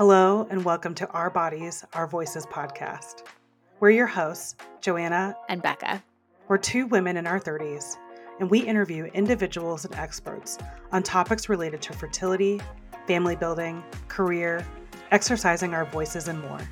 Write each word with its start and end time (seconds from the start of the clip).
Hello, 0.00 0.46
and 0.48 0.64
welcome 0.64 0.94
to 0.94 1.06
Our 1.10 1.28
Bodies, 1.28 1.84
Our 1.92 2.06
Voices 2.06 2.46
podcast. 2.46 3.24
We're 3.80 3.90
your 3.90 4.06
hosts, 4.06 4.56
Joanna 4.80 5.36
and 5.50 5.60
Becca. 5.60 6.02
We're 6.48 6.56
two 6.56 6.86
women 6.86 7.18
in 7.18 7.26
our 7.26 7.38
30s, 7.38 7.98
and 8.38 8.50
we 8.50 8.60
interview 8.60 9.10
individuals 9.12 9.84
and 9.84 9.94
experts 9.96 10.56
on 10.90 11.02
topics 11.02 11.50
related 11.50 11.82
to 11.82 11.92
fertility, 11.92 12.62
family 13.06 13.36
building, 13.36 13.84
career, 14.08 14.66
exercising 15.10 15.74
our 15.74 15.84
voices, 15.84 16.28
and 16.28 16.40
more. 16.40 16.66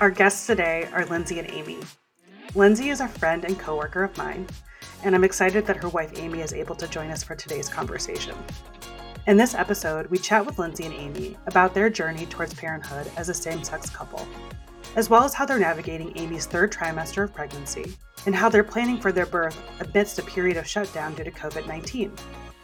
Our 0.00 0.08
guests 0.08 0.46
today 0.46 0.88
are 0.94 1.04
Lindsay 1.04 1.38
and 1.38 1.50
Amy. 1.50 1.80
Lindsay 2.54 2.88
is 2.88 3.02
a 3.02 3.08
friend 3.08 3.44
and 3.44 3.58
coworker 3.58 4.02
of 4.02 4.16
mine, 4.16 4.46
and 5.04 5.14
I'm 5.14 5.24
excited 5.24 5.66
that 5.66 5.76
her 5.76 5.90
wife 5.90 6.18
Amy 6.18 6.40
is 6.40 6.54
able 6.54 6.76
to 6.76 6.88
join 6.88 7.10
us 7.10 7.22
for 7.22 7.34
today's 7.34 7.68
conversation. 7.68 8.34
In 9.26 9.36
this 9.36 9.56
episode, 9.56 10.06
we 10.06 10.18
chat 10.18 10.46
with 10.46 10.60
Lindsay 10.60 10.84
and 10.84 10.94
Amy 10.94 11.36
about 11.48 11.74
their 11.74 11.90
journey 11.90 12.26
towards 12.26 12.54
parenthood 12.54 13.10
as 13.16 13.28
a 13.28 13.34
same 13.34 13.64
sex 13.64 13.90
couple, 13.90 14.24
as 14.94 15.10
well 15.10 15.24
as 15.24 15.34
how 15.34 15.44
they're 15.44 15.58
navigating 15.58 16.16
Amy's 16.16 16.46
third 16.46 16.70
trimester 16.70 17.24
of 17.24 17.34
pregnancy 17.34 17.96
and 18.26 18.36
how 18.36 18.48
they're 18.48 18.62
planning 18.62 19.00
for 19.00 19.10
their 19.10 19.26
birth 19.26 19.60
amidst 19.80 20.20
a 20.20 20.22
period 20.22 20.56
of 20.56 20.64
shutdown 20.64 21.12
due 21.16 21.24
to 21.24 21.32
COVID 21.32 21.66
19. 21.66 22.12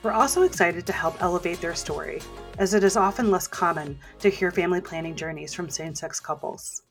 We're 0.04 0.12
also 0.12 0.42
excited 0.42 0.86
to 0.86 0.92
help 0.92 1.20
elevate 1.20 1.60
their 1.60 1.74
story, 1.74 2.20
as 2.58 2.74
it 2.74 2.84
is 2.84 2.96
often 2.96 3.32
less 3.32 3.48
common 3.48 3.98
to 4.20 4.30
hear 4.30 4.52
family 4.52 4.80
planning 4.80 5.16
journeys 5.16 5.52
from 5.52 5.68
same 5.68 5.96
sex 5.96 6.20
couples. 6.20 6.82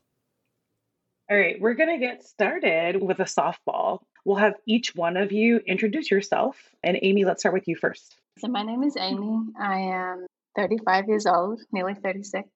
All 1.30 1.38
right, 1.38 1.58
we're 1.58 1.72
going 1.72 1.98
to 1.98 2.06
get 2.06 2.22
started 2.22 3.00
with 3.00 3.20
a 3.20 3.24
softball. 3.24 4.00
We'll 4.24 4.36
have 4.36 4.54
each 4.66 4.94
one 4.94 5.16
of 5.16 5.32
you 5.32 5.58
introduce 5.66 6.10
yourself. 6.10 6.56
And 6.82 6.98
Amy, 7.02 7.24
let's 7.24 7.42
start 7.42 7.54
with 7.54 7.66
you 7.66 7.76
first. 7.76 8.14
So, 8.38 8.48
my 8.48 8.62
name 8.62 8.82
is 8.82 8.96
Amy. 8.96 9.46
I 9.58 9.78
am 9.80 10.26
35 10.56 11.08
years 11.08 11.26
old, 11.26 11.60
nearly 11.72 11.94
36. 11.94 12.48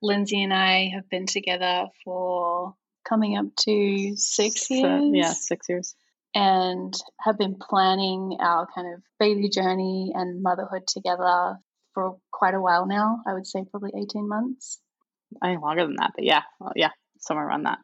Lindsay 0.00 0.42
and 0.42 0.54
I 0.54 0.90
have 0.94 1.08
been 1.10 1.26
together 1.26 1.86
for 2.04 2.74
coming 3.08 3.36
up 3.36 3.46
to 3.60 4.16
six 4.16 4.70
uh, 4.70 4.74
years. 4.74 4.82
So, 4.82 5.12
yeah, 5.12 5.32
six 5.32 5.68
years. 5.68 5.94
And 6.34 6.94
have 7.20 7.38
been 7.38 7.56
planning 7.56 8.36
our 8.38 8.68
kind 8.72 8.94
of 8.94 9.02
baby 9.18 9.48
journey 9.48 10.12
and 10.14 10.42
motherhood 10.42 10.86
together 10.86 11.58
for 11.94 12.18
quite 12.30 12.54
a 12.54 12.60
while 12.60 12.86
now. 12.86 13.22
I 13.26 13.34
would 13.34 13.46
say 13.46 13.64
probably 13.68 13.92
18 13.96 14.28
months. 14.28 14.78
I 15.42 15.48
think 15.48 15.62
longer 15.62 15.84
than 15.84 15.96
that, 15.96 16.12
but 16.14 16.24
yeah, 16.24 16.42
well, 16.60 16.72
yeah, 16.76 16.90
somewhere 17.18 17.46
around 17.46 17.64
that. 17.64 17.78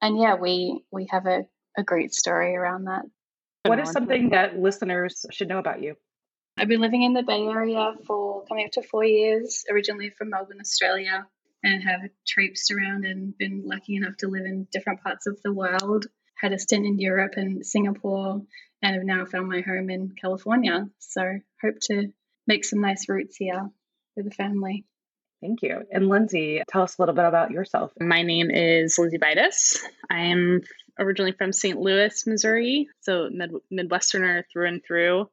And 0.00 0.18
yeah, 0.18 0.34
we 0.34 0.82
we 0.90 1.06
have 1.10 1.26
a, 1.26 1.44
a 1.78 1.82
great 1.84 2.12
story 2.12 2.56
around 2.56 2.84
that. 2.84 3.02
What 3.64 3.78
is 3.78 3.90
something 3.90 4.30
that 4.30 4.58
listeners 4.58 5.24
should 5.30 5.48
know 5.48 5.58
about 5.58 5.82
you? 5.82 5.94
I've 6.58 6.68
been 6.68 6.80
living 6.80 7.02
in 7.02 7.12
the 7.12 7.22
Bay 7.22 7.40
Area 7.46 7.92
for 8.06 8.44
coming 8.46 8.66
up 8.66 8.72
to 8.72 8.82
four 8.82 9.04
years, 9.04 9.64
originally 9.70 10.10
from 10.10 10.30
Melbourne, 10.30 10.58
Australia, 10.60 11.26
and 11.62 11.82
have 11.84 12.00
traipsed 12.26 12.72
around 12.72 13.04
and 13.04 13.36
been 13.38 13.62
lucky 13.64 13.94
enough 13.94 14.16
to 14.18 14.28
live 14.28 14.44
in 14.44 14.66
different 14.72 15.02
parts 15.02 15.26
of 15.28 15.38
the 15.44 15.52
world. 15.52 16.06
Had 16.40 16.52
a 16.52 16.58
stint 16.58 16.84
in 16.84 16.98
Europe 16.98 17.34
and 17.36 17.64
Singapore, 17.64 18.42
and 18.82 18.94
have 18.94 19.04
now 19.04 19.24
found 19.24 19.48
my 19.48 19.60
home 19.60 19.88
in 19.90 20.14
California. 20.20 20.88
So, 20.98 21.22
hope 21.62 21.76
to 21.82 22.12
make 22.46 22.64
some 22.64 22.80
nice 22.80 23.08
roots 23.08 23.36
here 23.36 23.68
with 24.16 24.24
the 24.24 24.34
family. 24.34 24.84
Thank 25.40 25.62
you. 25.62 25.82
And 25.92 26.08
Lindsay, 26.08 26.62
tell 26.68 26.82
us 26.82 26.98
a 26.98 27.02
little 27.02 27.14
bit 27.14 27.24
about 27.24 27.50
yourself. 27.52 27.92
My 28.00 28.22
name 28.22 28.50
is 28.50 28.98
Lindsay 28.98 29.18
Vitus. 29.18 29.84
I 30.10 30.20
am 30.26 30.62
originally 30.98 31.32
from 31.32 31.52
St. 31.52 31.78
Louis, 31.78 32.26
Missouri, 32.26 32.88
so 33.00 33.28
mid- 33.30 33.52
Midwesterner 33.72 34.42
through 34.52 34.68
and 34.68 34.82
through 34.84 35.30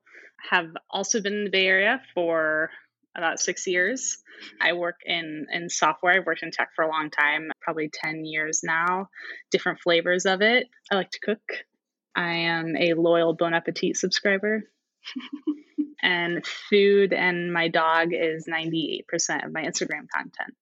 have 0.49 0.67
also 0.91 1.21
been 1.21 1.33
in 1.33 1.43
the 1.45 1.49
Bay 1.49 1.65
Area 1.65 2.01
for 2.13 2.69
about 3.17 3.39
six 3.39 3.65
years. 3.65 4.17
I 4.61 4.73
work 4.73 4.97
in, 5.05 5.47
in 5.51 5.69
software. 5.69 6.13
I've 6.13 6.25
worked 6.25 6.43
in 6.43 6.51
tech 6.51 6.69
for 6.75 6.83
a 6.83 6.89
long 6.89 7.09
time, 7.09 7.49
probably 7.61 7.89
10 7.91 8.25
years 8.25 8.61
now, 8.63 9.07
different 9.49 9.79
flavors 9.79 10.25
of 10.25 10.41
it. 10.41 10.67
I 10.91 10.95
like 10.95 11.09
to 11.11 11.19
cook. 11.19 11.41
I 12.15 12.31
am 12.31 12.75
a 12.77 12.93
loyal 12.93 13.33
Bon 13.33 13.53
Appetit 13.53 13.97
subscriber. 13.97 14.63
and 16.05 16.45
food 16.45 17.13
and 17.13 17.51
my 17.51 17.67
dog 17.67 18.09
is 18.13 18.47
98% 18.47 19.45
of 19.45 19.51
my 19.51 19.63
Instagram 19.63 20.07
content. 20.13 20.55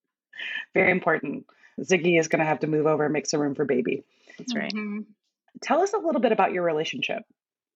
Very 0.73 0.91
important. 0.91 1.45
Ziggy 1.79 2.19
is 2.19 2.27
going 2.27 2.39
to 2.39 2.45
have 2.45 2.59
to 2.59 2.67
move 2.67 2.85
over 2.85 3.03
and 3.03 3.13
make 3.13 3.27
some 3.27 3.39
room 3.39 3.55
for 3.55 3.65
baby. 3.65 4.03
That's 4.37 4.55
right. 4.55 4.71
Mm-hmm. 4.71 5.01
Tell 5.61 5.81
us 5.81 5.93
a 5.93 5.97
little 5.97 6.21
bit 6.21 6.31
about 6.31 6.53
your 6.53 6.63
relationship. 6.63 7.23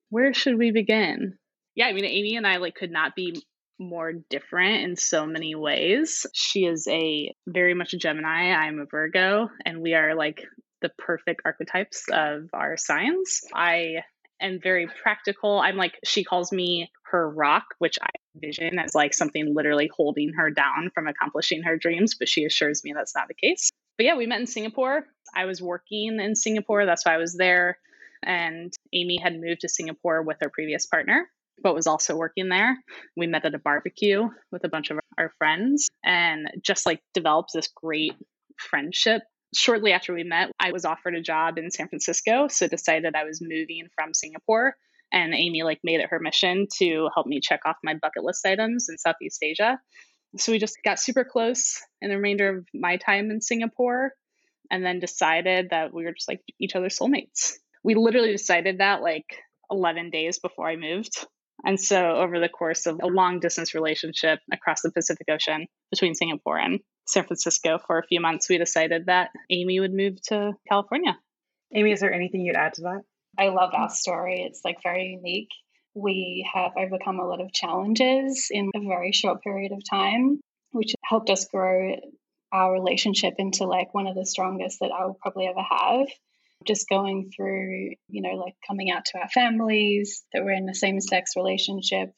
Where 0.09 0.33
should 0.33 0.57
we 0.57 0.72
begin? 0.72 1.38
yeah, 1.77 1.85
I 1.85 1.94
mean, 1.94 2.06
Amy 2.06 2.35
and 2.35 2.47
I 2.47 2.57
like 2.57 2.73
could 2.73 2.91
not 2.91 3.16
be 3.16 3.39
more 3.77 4.11
different 4.31 4.81
in 4.81 4.95
so 4.95 5.27
many 5.27 5.53
ways. 5.53 6.25
She 6.33 6.66
is 6.66 6.88
a 6.88 7.35
very 7.45 7.75
much 7.75 7.94
a 7.94 7.97
Gemini. 7.97 8.51
I'm 8.51 8.79
a 8.79 8.85
Virgo, 8.85 9.51
and 9.63 9.79
we 9.79 9.94
are 9.94 10.16
like 10.16 10.44
the 10.81 10.89
perfect 10.97 11.44
archetypes 11.45 12.06
of 12.11 12.50
our 12.51 12.77
signs. 12.77 13.41
I 13.53 13.97
am 14.42 14.59
very 14.62 14.88
practical. 15.02 15.59
I'm 15.59 15.78
like, 15.78 15.98
she 16.03 16.24
calls 16.24 16.52
me 16.52 16.92
her 17.12 17.30
rock, 17.30 17.66
which 17.80 17.98
I 18.02 18.09
envision 18.36 18.80
as 18.80 18.94
like 18.94 19.14
something 19.14 19.56
literally 19.56 19.90
holding 19.96 20.34
her 20.34 20.50
down 20.50 20.92
from 20.94 21.08
accomplishing 21.08 21.64
her 21.64 21.78
dreams, 21.78 22.16
but 22.16 22.30
she 22.30 22.46
assures 22.46 22.84
me 22.84 22.94
that's 22.94 23.16
not 23.16 23.28
the 23.28 23.34
case. 23.34 23.70
But 23.98 24.06
yeah, 24.06 24.16
we 24.16 24.28
met 24.28 24.40
in 24.40 24.48
Singapore. 24.48 25.06
I 25.36 25.46
was 25.46 25.62
working 25.62 26.20
in 26.20 26.36
Singapore, 26.36 26.86
that's 26.86 27.06
why 27.06 27.16
I 27.16 27.18
was 27.18 27.36
there. 27.36 27.78
And 28.24 28.74
Amy 28.94 29.18
had 29.22 29.40
moved 29.40 29.62
to 29.62 29.70
Singapore 29.70 30.22
with 30.22 30.38
her 30.42 30.50
previous 30.50 30.86
partner 30.86 31.28
but 31.64 31.75
was 31.75 31.88
also 31.88 32.16
working 32.16 32.50
there. 32.50 32.78
We 33.16 33.28
met 33.28 33.46
at 33.46 33.56
a 33.56 33.59
barbecue 33.59 34.30
with 34.52 34.64
a 34.64 34.69
bunch 34.69 34.92
of 34.92 35.00
our 35.18 35.31
friends 35.38 35.90
and 36.04 36.50
just 36.62 36.86
like 36.86 37.02
developed 37.14 37.52
this 37.54 37.68
great 37.68 38.14
friendship. 38.58 39.24
Shortly 39.56 39.94
after 39.94 40.13
we 40.13 40.24
met, 40.24 40.52
I 40.59 40.72
was 40.72 40.85
offered 40.85 41.16
a 41.16 41.22
job 41.22 41.58
in 41.58 41.72
San 41.72 41.88
Francisco, 41.88 42.47
so 42.50 42.68
decided 42.68 43.16
I 43.16 43.24
was 43.24 43.41
moving 43.41 43.88
from 43.96 44.13
Singapore. 44.13 44.75
And 45.12 45.34
Amy 45.34 45.63
like 45.63 45.80
made 45.84 46.02
it 46.02 46.09
her 46.09 46.19
mission 46.19 46.68
to 46.80 47.09
help 47.13 47.28
me 47.28 47.40
check 47.41 47.62
off 47.66 47.78
my 47.81 47.94
bucket 47.94 48.24
list 48.24 48.46
items 48.46 48.88
in 48.90 48.97
Southeast 48.97 49.41
Asia. 49.41 49.80
So 50.36 50.52
we 50.52 50.59
just 50.59 50.78
got 50.84 51.00
super 51.00 51.24
close 51.24 51.81
in 52.02 52.09
the 52.09 52.18
remainder 52.18 52.57
of 52.57 52.68
my 52.74 52.97
time 52.97 53.31
in 53.31 53.40
Singapore 53.41 54.12
and 54.69 54.86
then 54.86 55.00
decided 55.00 55.69
that 55.69 55.94
we 55.94 56.03
were 56.03 56.12
just 56.12 56.28
like 56.28 56.41
each 56.59 56.75
other's 56.75 56.97
soulmates. 56.97 57.53
We 57.84 57.96
literally 57.96 58.34
decided 58.34 58.80
that 58.80 59.02
like 59.02 59.25
11 59.72 60.09
days 60.09 60.40
before 60.40 60.68
I 60.68 60.75
moved. 60.75 61.25
And 61.66 61.80
so, 61.80 62.18
over 62.18 62.40
the 62.40 62.50
course 62.50 62.86
of 62.86 63.00
a 63.02 63.07
long 63.07 63.40
distance 63.40 63.74
relationship 63.74 64.40
across 64.53 64.81
the 64.81 64.91
Pacific 64.91 65.25
Ocean 65.31 65.68
between 65.90 66.13
Singapore 66.13 66.59
and 66.59 66.81
San 67.07 67.25
Francisco 67.25 67.79
for 67.85 67.97
a 67.97 68.06
few 68.06 68.19
months, 68.19 68.50
we 68.50 68.57
decided 68.57 69.06
that 69.06 69.29
Amy 69.50 69.79
would 69.79 69.94
move 69.94 70.22
to 70.23 70.53
California. 70.68 71.18
Amy, 71.73 71.91
is 71.91 72.00
there 72.00 72.13
anything 72.13 72.41
you'd 72.41 72.56
add 72.56 72.73
to 72.75 72.81
that? 72.84 73.01
I 73.38 73.50
love 73.50 73.72
our 73.73 73.90
story. 73.90 74.44
It's 74.47 74.62
like 74.63 74.78
very 74.84 75.18
unique. 75.19 75.50
We 75.94 76.47
have 76.53 76.72
overcome 76.78 77.19
a 77.19 77.28
lot 77.28 77.41
of 77.41 77.51
challenges 77.51 78.47
in 78.51 78.69
a 78.75 78.88
very 78.88 79.12
short 79.12 79.41
period 79.41 79.72
of 79.72 79.81
time, 79.90 80.40
which 80.72 80.94
helped 81.03 81.29
us 81.29 81.45
grow 81.45 81.95
our 82.51 82.73
relationship 82.73 83.35
into 83.38 83.66
like 83.66 83.94
one 83.94 84.07
of 84.07 84.16
the 84.16 84.25
strongest 84.25 84.79
that 84.79 84.91
I 84.91 85.06
will 85.06 85.18
probably 85.22 85.47
ever 85.47 85.62
have 85.62 86.07
just 86.66 86.89
going 86.89 87.31
through, 87.35 87.91
you 88.09 88.22
know, 88.22 88.35
like 88.35 88.56
coming 88.68 88.91
out 88.91 89.06
to 89.06 89.19
our 89.19 89.29
families 89.29 90.24
that 90.34 90.44
we're 90.44 90.51
in 90.51 90.69
a 90.69 90.74
same 90.74 91.00
sex 91.00 91.34
relationship, 91.35 92.12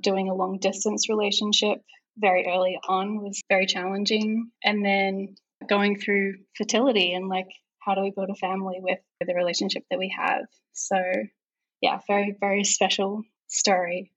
doing 0.00 0.28
a 0.28 0.34
long 0.34 0.58
distance 0.58 1.08
relationship 1.08 1.78
very 2.16 2.46
early 2.46 2.78
on 2.86 3.22
was 3.22 3.42
very 3.48 3.66
challenging. 3.66 4.50
And 4.62 4.84
then 4.84 5.34
going 5.68 5.98
through 5.98 6.34
fertility 6.56 7.14
and 7.14 7.28
like, 7.28 7.48
how 7.78 7.94
do 7.94 8.02
we 8.02 8.10
build 8.10 8.30
a 8.30 8.34
family 8.34 8.78
with 8.80 8.98
the 9.26 9.34
relationship 9.34 9.84
that 9.90 9.98
we 9.98 10.14
have? 10.16 10.44
So, 10.72 10.96
yeah, 11.80 11.98
very, 12.06 12.36
very 12.38 12.64
special 12.64 13.22
story. 13.48 14.12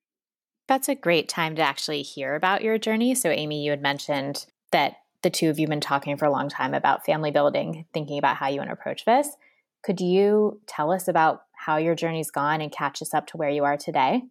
That's 0.67 0.89
a 0.89 0.95
great 0.95 1.27
time 1.27 1.55
to 1.55 1.61
actually 1.61 2.01
hear 2.01 2.35
about 2.35 2.61
your 2.61 2.77
journey. 2.77 3.15
So, 3.15 3.29
Amy, 3.29 3.63
you 3.63 3.71
had 3.71 3.81
mentioned 3.81 4.45
that 4.71 4.97
the 5.21 5.29
two 5.29 5.49
of 5.49 5.59
you 5.59 5.63
have 5.63 5.69
been 5.69 5.81
talking 5.81 6.17
for 6.17 6.25
a 6.25 6.31
long 6.31 6.49
time 6.49 6.73
about 6.73 7.05
family 7.05 7.31
building, 7.31 7.85
thinking 7.93 8.17
about 8.17 8.37
how 8.37 8.47
you 8.47 8.57
want 8.57 8.69
to 8.69 8.73
approach 8.73 9.05
this. 9.05 9.29
Could 9.83 9.99
you 9.99 10.61
tell 10.67 10.91
us 10.91 11.07
about 11.07 11.43
how 11.53 11.77
your 11.77 11.95
journey's 11.95 12.31
gone 12.31 12.61
and 12.61 12.71
catch 12.71 13.01
us 13.01 13.13
up 13.13 13.27
to 13.27 13.37
where 13.37 13.49
you 13.49 13.63
are 13.63 13.77
today? 13.77 14.23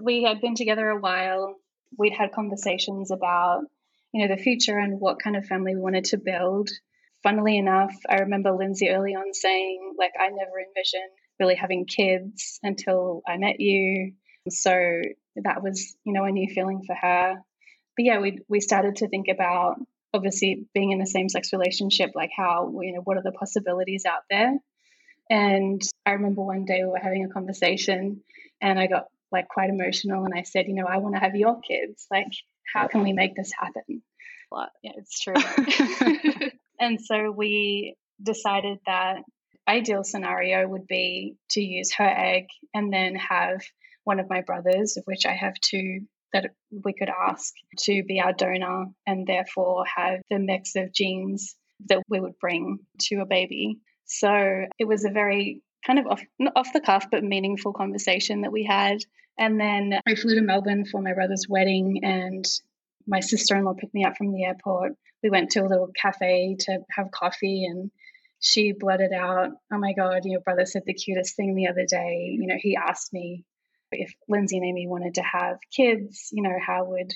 We 0.00 0.22
had 0.22 0.40
been 0.40 0.54
together 0.54 0.88
a 0.88 0.98
while. 0.98 1.56
We'd 1.98 2.14
had 2.14 2.32
conversations 2.32 3.10
about, 3.10 3.62
you 4.12 4.26
know, 4.26 4.34
the 4.34 4.42
future 4.42 4.78
and 4.78 5.00
what 5.00 5.22
kind 5.22 5.36
of 5.36 5.46
family 5.46 5.74
we 5.74 5.80
wanted 5.80 6.04
to 6.06 6.18
build. 6.18 6.70
Funnily 7.22 7.56
enough, 7.56 7.94
I 8.08 8.16
remember 8.16 8.52
Lindsay 8.52 8.90
early 8.90 9.14
on 9.14 9.32
saying, 9.32 9.94
like, 9.98 10.12
I 10.18 10.28
never 10.28 10.58
envisioned 10.58 11.10
really 11.38 11.54
having 11.54 11.86
kids 11.86 12.58
until 12.62 13.22
I 13.26 13.36
met 13.36 13.60
you. 13.60 14.12
So 14.48 14.70
that 15.36 15.62
was, 15.62 15.96
you 16.04 16.12
know, 16.12 16.24
a 16.24 16.30
new 16.30 16.52
feeling 16.52 16.82
for 16.86 16.94
her. 16.94 17.36
But 17.96 18.04
yeah, 18.04 18.20
we 18.20 18.40
we 18.48 18.60
started 18.60 18.96
to 18.96 19.08
think 19.08 19.26
about 19.28 19.76
obviously 20.14 20.66
being 20.74 20.90
in 20.90 21.00
a 21.00 21.06
same 21.06 21.28
sex 21.28 21.52
relationship, 21.52 22.10
like 22.14 22.30
how, 22.36 22.72
you 22.80 22.92
know, 22.92 23.00
what 23.00 23.16
are 23.16 23.22
the 23.22 23.32
possibilities 23.32 24.04
out 24.04 24.22
there? 24.30 24.58
And 25.30 25.80
I 26.04 26.12
remember 26.12 26.42
one 26.42 26.64
day 26.64 26.80
we 26.82 26.90
were 26.90 26.98
having 26.98 27.24
a 27.24 27.32
conversation 27.32 28.22
and 28.60 28.78
I 28.78 28.86
got 28.86 29.06
like 29.32 29.48
quite 29.48 29.70
emotional 29.70 30.24
and 30.24 30.34
I 30.34 30.42
said, 30.42 30.66
you 30.66 30.74
know, 30.74 30.86
I 30.86 30.98
want 30.98 31.14
to 31.14 31.20
have 31.20 31.34
your 31.34 31.60
kids. 31.60 32.06
Like, 32.10 32.32
how 32.72 32.88
can 32.88 33.02
we 33.02 33.12
make 33.12 33.34
this 33.34 33.52
happen? 33.58 34.02
Yeah, 34.82 34.92
it's 34.96 35.20
true. 35.20 35.34
and 36.80 37.00
so 37.00 37.30
we 37.30 37.96
decided 38.22 38.78
that 38.86 39.22
ideal 39.68 40.04
scenario 40.04 40.66
would 40.66 40.86
be 40.86 41.36
to 41.50 41.62
use 41.62 41.92
her 41.94 42.08
egg 42.08 42.46
and 42.74 42.92
then 42.92 43.14
have 43.14 43.62
one 44.04 44.20
of 44.20 44.28
my 44.28 44.42
brothers, 44.42 44.96
of 44.96 45.04
which 45.06 45.26
I 45.26 45.32
have 45.32 45.54
two 45.60 46.00
that 46.32 46.50
we 46.84 46.94
could 46.94 47.10
ask 47.10 47.52
to 47.78 48.02
be 48.04 48.20
our 48.20 48.32
donor 48.32 48.86
and 49.06 49.26
therefore 49.26 49.84
have 49.96 50.20
the 50.30 50.38
mix 50.38 50.76
of 50.76 50.92
genes 50.92 51.54
that 51.88 52.02
we 52.08 52.20
would 52.20 52.38
bring 52.40 52.78
to 52.98 53.16
a 53.16 53.26
baby. 53.26 53.78
So 54.06 54.64
it 54.78 54.84
was 54.86 55.04
a 55.04 55.10
very 55.10 55.62
kind 55.86 55.98
of 55.98 56.06
off, 56.06 56.22
off 56.56 56.72
the 56.72 56.80
cuff 56.80 57.06
but 57.10 57.22
meaningful 57.22 57.72
conversation 57.72 58.42
that 58.42 58.52
we 58.52 58.64
had. 58.64 58.98
And 59.38 59.58
then 59.58 60.00
I 60.06 60.14
flew 60.14 60.34
to 60.34 60.42
Melbourne 60.42 60.84
for 60.84 61.00
my 61.00 61.14
brother's 61.14 61.46
wedding, 61.48 62.00
and 62.04 62.44
my 63.06 63.20
sister 63.20 63.56
in 63.56 63.64
law 63.64 63.74
picked 63.74 63.94
me 63.94 64.04
up 64.04 64.16
from 64.16 64.32
the 64.32 64.44
airport. 64.44 64.92
We 65.22 65.30
went 65.30 65.50
to 65.52 65.60
a 65.60 65.68
little 65.68 65.90
cafe 66.00 66.56
to 66.60 66.80
have 66.90 67.10
coffee, 67.10 67.64
and 67.64 67.90
she 68.40 68.72
blurted 68.72 69.12
out, 69.12 69.50
Oh 69.72 69.78
my 69.78 69.92
God, 69.94 70.24
your 70.24 70.40
brother 70.40 70.66
said 70.66 70.82
the 70.84 70.94
cutest 70.94 71.36
thing 71.36 71.54
the 71.54 71.68
other 71.68 71.86
day. 71.86 72.36
You 72.38 72.46
know, 72.46 72.58
he 72.58 72.76
asked 72.76 73.12
me 73.12 73.44
if 73.90 74.12
Lindsay 74.28 74.56
and 74.56 74.66
Amy 74.66 74.86
wanted 74.86 75.14
to 75.14 75.22
have 75.22 75.58
kids, 75.74 76.28
you 76.32 76.42
know, 76.42 76.56
how 76.64 76.84
would 76.84 77.12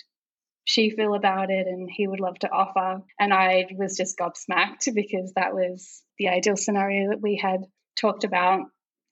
she 0.66 0.90
feel 0.90 1.14
about 1.14 1.50
it 1.50 1.68
and 1.68 1.88
he 1.90 2.06
would 2.08 2.20
love 2.20 2.38
to 2.40 2.50
offer. 2.50 3.00
And 3.18 3.32
I 3.32 3.66
was 3.76 3.96
just 3.96 4.18
gobsmacked 4.18 4.92
because 4.94 5.32
that 5.34 5.54
was 5.54 6.02
the 6.18 6.28
ideal 6.28 6.56
scenario 6.56 7.10
that 7.10 7.22
we 7.22 7.36
had 7.36 7.60
talked 7.98 8.24
about. 8.24 8.62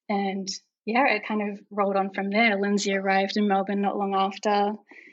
And 0.09 0.49
yeah, 0.87 1.07
it 1.09 1.27
kind 1.27 1.43
of 1.43 1.61
rolled 1.71 1.97
on 1.97 2.11
from 2.15 2.31
there. 2.31 2.61
Lindsay 2.61 2.95
arrived 2.95 3.37
in 3.37 3.49
Melbourne 3.49 3.81
not 3.81 3.97
long 3.97 4.15
after. 4.15 4.73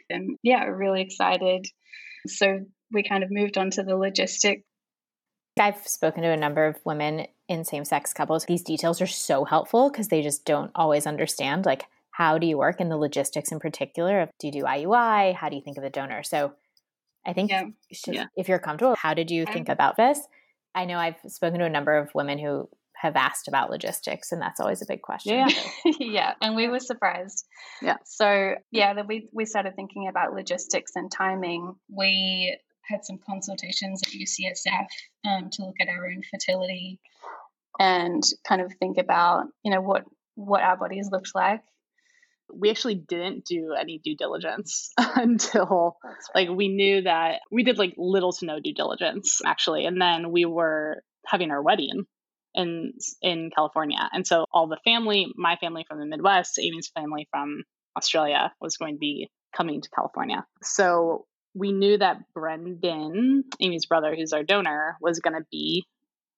And 0.10 0.38
yeah, 0.44 0.66
really 0.66 1.02
excited. 1.02 1.66
So 2.28 2.66
we 2.92 3.04
kind 3.04 3.24
of 3.24 3.32
moved 3.32 3.58
on 3.58 3.72
to 3.72 3.84
the 3.84 3.94
logistic. 3.94 4.64
I've 5.60 5.88
spoken 5.88 6.24
to 6.24 6.30
a 6.30 6.38
number 6.38 6.66
of 6.66 6.78
women 6.86 7.28
in 7.48 7.64
same 7.66 7.86
sex 7.86 8.14
couples. 8.14 8.46
These 8.46 8.64
details 8.64 9.02
are 9.02 9.08
so 9.08 9.46
helpful 9.46 9.90
because 9.90 10.08
they 10.08 10.22
just 10.22 10.46
don't 10.46 10.72
always 10.76 11.06
understand 11.06 11.66
like 11.66 11.86
how 12.12 12.38
do 12.38 12.48
you 12.48 12.58
work 12.58 12.82
in 12.82 12.90
the 12.90 12.98
logistics 12.98 13.52
in 13.52 13.60
particular? 13.60 14.30
Do 14.40 14.48
you 14.48 14.54
do 14.54 14.64
IUI? 14.64 15.34
How 15.36 15.50
do 15.50 15.56
you 15.56 15.62
think 15.62 15.78
of 15.78 15.84
the 15.84 15.90
donor? 15.90 16.24
So 16.24 16.54
I 17.26 17.34
think 17.34 17.52
yeah. 17.52 17.66
yeah. 18.08 18.26
if 18.36 18.50
you're 18.50 18.60
comfortable, 18.60 18.96
how 18.96 19.14
did 19.14 19.32
you 19.32 19.46
think 19.46 19.70
about 19.70 19.98
this? 19.98 20.20
I 20.74 20.86
know 20.86 20.98
I've 20.98 21.18
spoken 21.28 21.60
to 21.60 21.66
a 21.66 21.70
number 21.70 21.98
of 21.98 22.14
women 22.16 22.40
who 22.40 22.70
have 23.02 23.16
asked 23.16 23.48
about 23.48 23.72
logistics, 23.72 24.32
and 24.32 24.42
that's 24.42 24.60
always 24.60 24.82
a 24.82 24.86
big 24.88 25.02
question. 25.02 25.34
Yeah, 25.34 25.48
yeah, 26.00 26.34
and 26.42 26.56
we 26.56 26.68
were 26.68 26.80
surprised. 26.80 27.46
Yeah. 27.82 27.98
So 28.06 28.56
yeah, 28.72 28.94
that 28.94 29.08
we 29.08 29.28
we 29.34 29.46
started 29.46 29.76
thinking 29.76 30.08
about 30.08 30.34
logistics 30.34 30.92
and 30.96 31.12
timing. 31.12 31.74
We 31.90 32.58
had 32.84 33.04
some 33.04 33.20
consultations 33.26 34.02
at 34.06 34.12
UCSF 34.12 34.88
um, 35.28 35.50
to 35.52 35.66
look 35.66 35.76
at 35.82 35.88
our 35.88 36.08
own 36.08 36.22
fertility 36.30 37.00
and 37.80 38.22
kind 38.48 38.62
of 38.62 38.72
think 38.80 38.98
about 38.98 39.46
you 39.64 39.72
know 39.72 39.82
what 39.82 40.04
what 40.36 40.62
our 40.62 40.78
bodies 40.78 41.10
looked 41.12 41.32
like 41.34 41.62
we 42.54 42.70
actually 42.70 42.96
didn't 42.96 43.46
do 43.46 43.74
any 43.80 44.00
due 44.04 44.16
diligence 44.16 44.92
until 44.98 45.98
right. 46.04 46.16
like 46.36 46.50
we 46.50 46.68
knew 46.68 47.02
that 47.04 47.40
we 47.52 47.64
did 47.64 47.78
like 47.78 47.94
little 47.98 48.34
to 48.34 48.46
no 48.46 48.60
due 48.60 48.74
diligence 48.74 49.40
actually 49.46 49.86
and 49.86 50.02
then 50.02 50.32
we 50.32 50.46
were 50.46 51.02
having 51.26 51.52
our 51.52 51.62
wedding 51.62 52.06
in 52.54 52.94
in 53.22 53.50
California 53.56 54.10
and 54.12 54.26
so 54.28 54.46
all 54.52 54.68
the 54.68 54.80
family 54.84 55.28
my 55.36 55.56
family 55.58 55.86
from 55.88 56.00
the 56.00 56.06
Midwest 56.06 56.60
Amy's 56.60 56.90
family 56.90 57.28
from 57.32 57.64
Australia 57.96 58.52
was 58.60 58.78
going 58.78 58.96
to 58.96 59.00
be 59.00 59.30
coming 59.56 59.82
to 59.82 59.90
California 59.90 60.46
so 60.62 61.26
we 61.54 61.72
knew 61.72 61.98
that 61.98 62.18
Brendan 62.34 63.44
Amy's 63.60 63.86
brother 63.86 64.16
who's 64.16 64.34
our 64.34 64.44
donor 64.44 64.98
was 65.02 65.20
going 65.20 65.36
to 65.36 65.46
be 65.52 65.86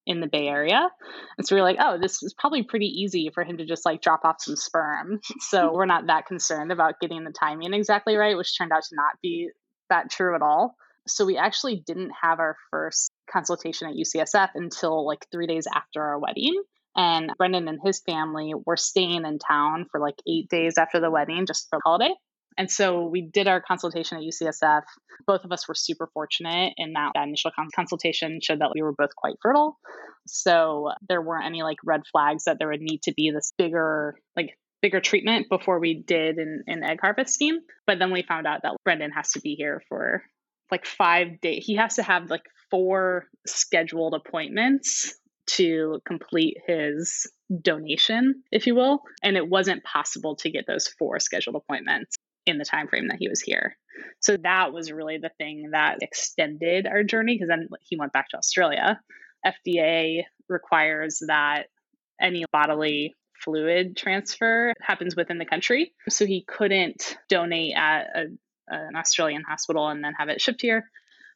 in 0.06 0.20
the 0.20 0.28
Bay 0.28 0.48
Area. 0.48 0.90
And 1.38 1.48
so 1.48 1.56
we 1.56 1.62
are 1.62 1.64
like, 1.64 1.78
oh, 1.80 1.98
this 2.00 2.22
is 2.24 2.34
probably 2.34 2.64
pretty 2.64 2.88
easy 2.88 3.32
for 3.34 3.44
him 3.44 3.58
to 3.58 3.66
just 3.66 3.86
like 3.86 4.02
drop 4.02 4.26
off 4.26 4.38
some 4.40 4.56
sperm. 4.56 5.20
So 5.40 5.72
we're 5.74 5.86
not 5.86 6.08
that 6.08 6.26
concerned 6.26 6.72
about 6.72 7.00
getting 7.00 7.24
the 7.24 7.32
timing 7.32 7.74
exactly 7.74 8.16
right, 8.16 8.38
which 8.38 8.58
turned 8.58 8.72
out 8.72 8.84
to 8.84 8.96
not 8.96 9.14
be 9.22 9.50
that 9.90 10.10
true 10.10 10.36
at 10.36 10.42
all. 10.42 10.76
So 11.08 11.26
we 11.26 11.38
actually 11.38 11.84
didn't 11.86 12.12
have 12.22 12.40
our 12.40 12.56
first 12.72 13.12
consultation 13.30 13.88
at 13.88 13.96
UCSF 13.96 14.50
until 14.56 15.06
like 15.06 15.26
three 15.32 15.48
days 15.48 15.68
after 15.74 16.02
our 16.02 16.20
wedding. 16.20 16.62
And 16.96 17.32
Brendan 17.38 17.68
and 17.68 17.80
his 17.84 18.02
family 18.02 18.54
were 18.66 18.78
staying 18.78 19.26
in 19.26 19.40
town 19.40 19.88
for 19.92 20.00
like 20.00 20.16
eight 20.28 20.50
days 20.50 20.78
after 20.78 21.00
the 21.00 21.10
wedding 21.10 21.46
just 21.46 21.68
for 21.70 21.78
the 21.78 21.82
holiday. 21.84 22.14
And 22.58 22.70
so 22.70 23.08
we 23.08 23.22
did 23.22 23.48
our 23.48 23.62
consultation 23.62 24.18
at 24.18 24.24
UCSF. 24.24 24.84
Both 25.26 25.44
of 25.44 25.52
us 25.52 25.68
were 25.68 25.74
super 25.74 26.10
fortunate 26.14 26.74
in 26.78 26.94
that, 26.94 27.14
that 27.16 27.28
initial 27.28 27.52
consultation 27.76 28.40
showed 28.42 28.60
that 28.60 28.72
we 28.76 28.84
were 28.84 28.94
both 28.94 29.16
quite 29.16 29.36
fertile. 29.42 29.80
So 30.28 30.92
there 31.10 31.22
weren't 31.22 31.46
any 31.46 31.64
like 31.64 31.78
red 31.84 32.02
flags 32.12 32.44
that 32.46 32.60
there 32.60 32.70
would 32.70 32.82
need 32.82 33.02
to 33.04 33.14
be 33.14 33.32
this 33.32 33.54
bigger, 33.58 34.16
like 34.36 34.58
bigger 34.82 35.00
treatment 35.00 35.48
before 35.50 35.80
we 35.80 36.04
did 36.06 36.38
an, 36.38 36.64
an 36.68 36.84
egg 36.84 37.00
harvest 37.02 37.34
scheme. 37.34 37.60
But 37.88 38.00
then 38.00 38.12
we 38.12 38.22
found 38.22 38.46
out 38.46 38.62
that 38.64 38.76
Brendan 38.84 39.12
has 39.12 39.32
to 39.32 39.42
be 39.42 39.56
here 39.56 39.82
for 39.90 40.24
like 40.72 40.86
five 40.86 41.42
days. 41.42 41.64
He 41.66 41.76
has 41.76 41.96
to 41.96 42.04
have 42.04 42.30
like 42.30 42.46
four 42.70 43.28
scheduled 43.46 44.14
appointments 44.14 45.16
to 45.46 46.02
complete 46.06 46.58
his 46.66 47.30
donation, 47.62 48.44
if 48.52 48.66
you 48.66 48.76
will. 48.76 49.02
And 49.22 49.38
it 49.38 49.48
wasn't 49.48 49.84
possible 49.84 50.36
to 50.38 50.50
get 50.50 50.66
those 50.68 50.88
four 50.88 51.20
scheduled 51.20 51.56
appointments 51.56 52.16
in 52.46 52.58
the 52.58 52.66
time 52.66 52.88
frame 52.88 53.08
that 53.10 53.20
he 53.20 53.30
was 53.30 53.42
here. 53.42 53.78
So 54.20 54.38
that 54.38 54.74
was 54.74 54.92
really 54.92 55.18
the 55.18 55.32
thing 55.38 55.70
that 55.72 56.00
extended 56.02 56.88
our 56.88 57.04
journey 57.04 57.36
because 57.36 57.50
then 57.50 57.68
he 57.82 57.98
went 57.98 58.14
back 58.14 58.30
to 58.30 58.38
Australia. 58.38 59.00
FDA 59.46 60.24
requires 60.50 61.22
that 61.28 61.68
any 62.20 62.46
bodily 62.52 63.14
fluid 63.44 63.98
transfer 63.98 64.74
happens 64.82 65.16
within 65.16 65.38
the 65.38 65.46
country. 65.46 65.94
So 66.10 66.26
he 66.26 66.44
couldn't 66.48 67.18
donate 67.30 67.76
at 67.76 68.08
a, 68.16 68.26
Uh, 68.72 68.88
an 68.88 68.96
Australian 68.96 69.44
hospital 69.44 69.88
and 69.90 70.04
then 70.04 70.14
have 70.18 70.30
it 70.30 70.42
shipped 70.42 70.62
here. 70.62 70.90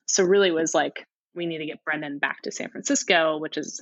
So 0.05 0.23
really 0.23 0.51
was 0.51 0.73
like 0.73 1.05
we 1.35 1.45
need 1.45 1.59
to 1.59 1.65
get 1.65 1.83
Brendan 1.83 2.19
back 2.19 2.41
to 2.43 2.51
San 2.51 2.69
Francisco, 2.69 3.37
which 3.37 3.57
is 3.57 3.81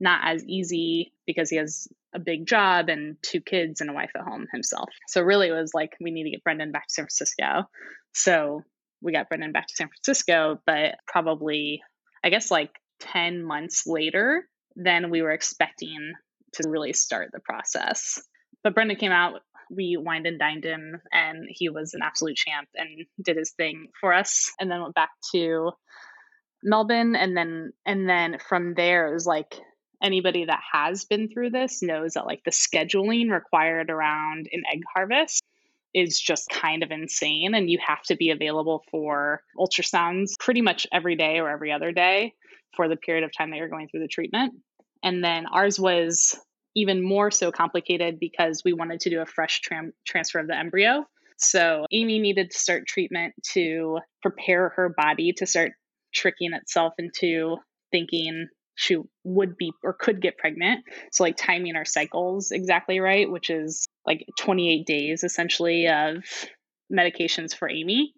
not 0.00 0.20
as 0.24 0.44
easy 0.44 1.12
because 1.26 1.50
he 1.50 1.56
has 1.56 1.88
a 2.14 2.18
big 2.18 2.46
job 2.46 2.88
and 2.88 3.16
two 3.22 3.40
kids 3.40 3.80
and 3.80 3.90
a 3.90 3.92
wife 3.92 4.10
at 4.16 4.22
home 4.22 4.46
himself. 4.52 4.88
So 5.08 5.22
really 5.22 5.50
was 5.50 5.72
like 5.74 5.92
we 6.00 6.10
need 6.10 6.24
to 6.24 6.30
get 6.30 6.44
Brendan 6.44 6.72
back 6.72 6.86
to 6.88 6.92
San 6.94 7.04
Francisco. 7.04 7.64
So 8.12 8.62
we 9.02 9.12
got 9.12 9.28
Brendan 9.28 9.52
back 9.52 9.66
to 9.66 9.74
San 9.74 9.88
Francisco, 9.88 10.60
but 10.66 10.96
probably 11.06 11.82
I 12.24 12.30
guess 12.30 12.50
like 12.50 12.70
10 13.00 13.42
months 13.42 13.86
later 13.86 14.48
than 14.74 15.10
we 15.10 15.22
were 15.22 15.32
expecting 15.32 16.12
to 16.54 16.68
really 16.68 16.92
start 16.92 17.30
the 17.32 17.40
process. 17.40 18.20
But 18.62 18.74
Brendan 18.74 18.96
came 18.96 19.12
out, 19.12 19.40
we 19.70 19.96
wined 19.96 20.26
and 20.26 20.38
dined 20.38 20.64
him, 20.64 21.00
and 21.12 21.46
he 21.48 21.68
was 21.68 21.94
an 21.94 22.00
absolute 22.02 22.36
champ 22.36 22.68
and 22.74 23.06
did 23.22 23.36
his 23.36 23.52
thing 23.52 23.88
for 24.00 24.12
us. 24.12 24.52
And 24.60 24.70
then 24.70 24.82
went 24.82 24.94
back 24.94 25.10
to 25.32 25.72
Melbourne, 26.62 27.16
and 27.16 27.36
then 27.36 27.72
and 27.84 28.08
then 28.08 28.38
from 28.38 28.74
there 28.74 29.08
it 29.08 29.14
was 29.14 29.26
like 29.26 29.54
anybody 30.02 30.44
that 30.44 30.60
has 30.72 31.04
been 31.04 31.28
through 31.28 31.50
this 31.50 31.82
knows 31.82 32.14
that 32.14 32.26
like 32.26 32.42
the 32.44 32.50
scheduling 32.50 33.30
required 33.30 33.90
around 33.90 34.48
an 34.52 34.62
egg 34.70 34.82
harvest 34.94 35.42
is 35.94 36.20
just 36.20 36.50
kind 36.50 36.82
of 36.82 36.90
insane 36.90 37.54
and 37.54 37.70
you 37.70 37.78
have 37.84 38.02
to 38.02 38.16
be 38.16 38.30
available 38.30 38.84
for 38.90 39.40
ultrasounds 39.58 40.32
pretty 40.38 40.60
much 40.60 40.86
every 40.92 41.16
day 41.16 41.38
or 41.38 41.48
every 41.48 41.72
other 41.72 41.92
day 41.92 42.34
for 42.74 42.88
the 42.88 42.96
period 42.96 43.24
of 43.24 43.30
time 43.36 43.50
that 43.50 43.56
you're 43.56 43.68
going 43.68 43.88
through 43.88 44.00
the 44.00 44.08
treatment 44.08 44.52
and 45.02 45.24
then 45.24 45.46
ours 45.46 45.80
was 45.80 46.38
even 46.76 47.02
more 47.02 47.32
so 47.32 47.50
complicated 47.50 48.20
because 48.20 48.62
we 48.64 48.72
wanted 48.72 49.00
to 49.00 49.10
do 49.10 49.20
a 49.20 49.26
fresh 49.26 49.60
tram- 49.62 49.92
transfer 50.06 50.38
of 50.38 50.46
the 50.46 50.56
embryo 50.56 51.04
so 51.38 51.84
amy 51.90 52.20
needed 52.20 52.50
to 52.50 52.58
start 52.58 52.86
treatment 52.86 53.34
to 53.52 53.98
prepare 54.22 54.70
her 54.76 54.94
body 54.96 55.32
to 55.32 55.46
start 55.46 55.72
tricking 56.14 56.52
itself 56.52 56.92
into 56.98 57.56
thinking 57.90 58.48
she 58.76 58.98
would 59.24 59.56
be 59.56 59.72
or 59.82 59.94
could 59.94 60.20
get 60.20 60.38
pregnant. 60.38 60.84
So, 61.10 61.24
like 61.24 61.36
timing 61.36 61.76
our 61.76 61.84
cycles 61.84 62.52
exactly 62.52 63.00
right, 63.00 63.28
which 63.30 63.50
is 63.50 63.86
like 64.06 64.24
28 64.38 64.86
days 64.86 65.24
essentially 65.24 65.88
of 65.88 66.24
medications 66.92 67.56
for 67.56 67.68
Amy. 67.68 68.12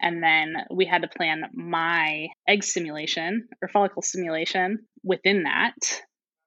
And 0.00 0.22
then 0.22 0.56
we 0.70 0.86
had 0.86 1.02
to 1.02 1.08
plan 1.08 1.44
my 1.54 2.28
egg 2.46 2.62
stimulation 2.62 3.48
or 3.60 3.68
follicle 3.68 4.02
stimulation 4.02 4.86
within 5.02 5.44
that. 5.44 5.74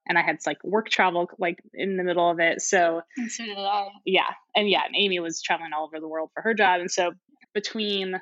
And 0.09 0.17
I 0.17 0.23
had 0.23 0.39
like 0.45 0.61
work 0.63 0.89
travel 0.89 1.29
like 1.37 1.59
in 1.73 1.95
the 1.95 2.03
middle 2.03 2.29
of 2.29 2.39
it. 2.39 2.61
So, 2.61 3.01
and 3.15 3.31
so 3.31 3.45
did 3.45 3.57
I. 3.57 3.89
Yeah. 4.05 4.29
And 4.55 4.69
yeah, 4.69 4.81
and 4.85 4.95
Amy 4.97 5.19
was 5.19 5.41
traveling 5.41 5.71
all 5.71 5.85
over 5.85 5.99
the 5.99 6.07
world 6.07 6.31
for 6.33 6.41
her 6.41 6.53
job. 6.53 6.81
And 6.81 6.91
so 6.91 7.11
between 7.53 8.19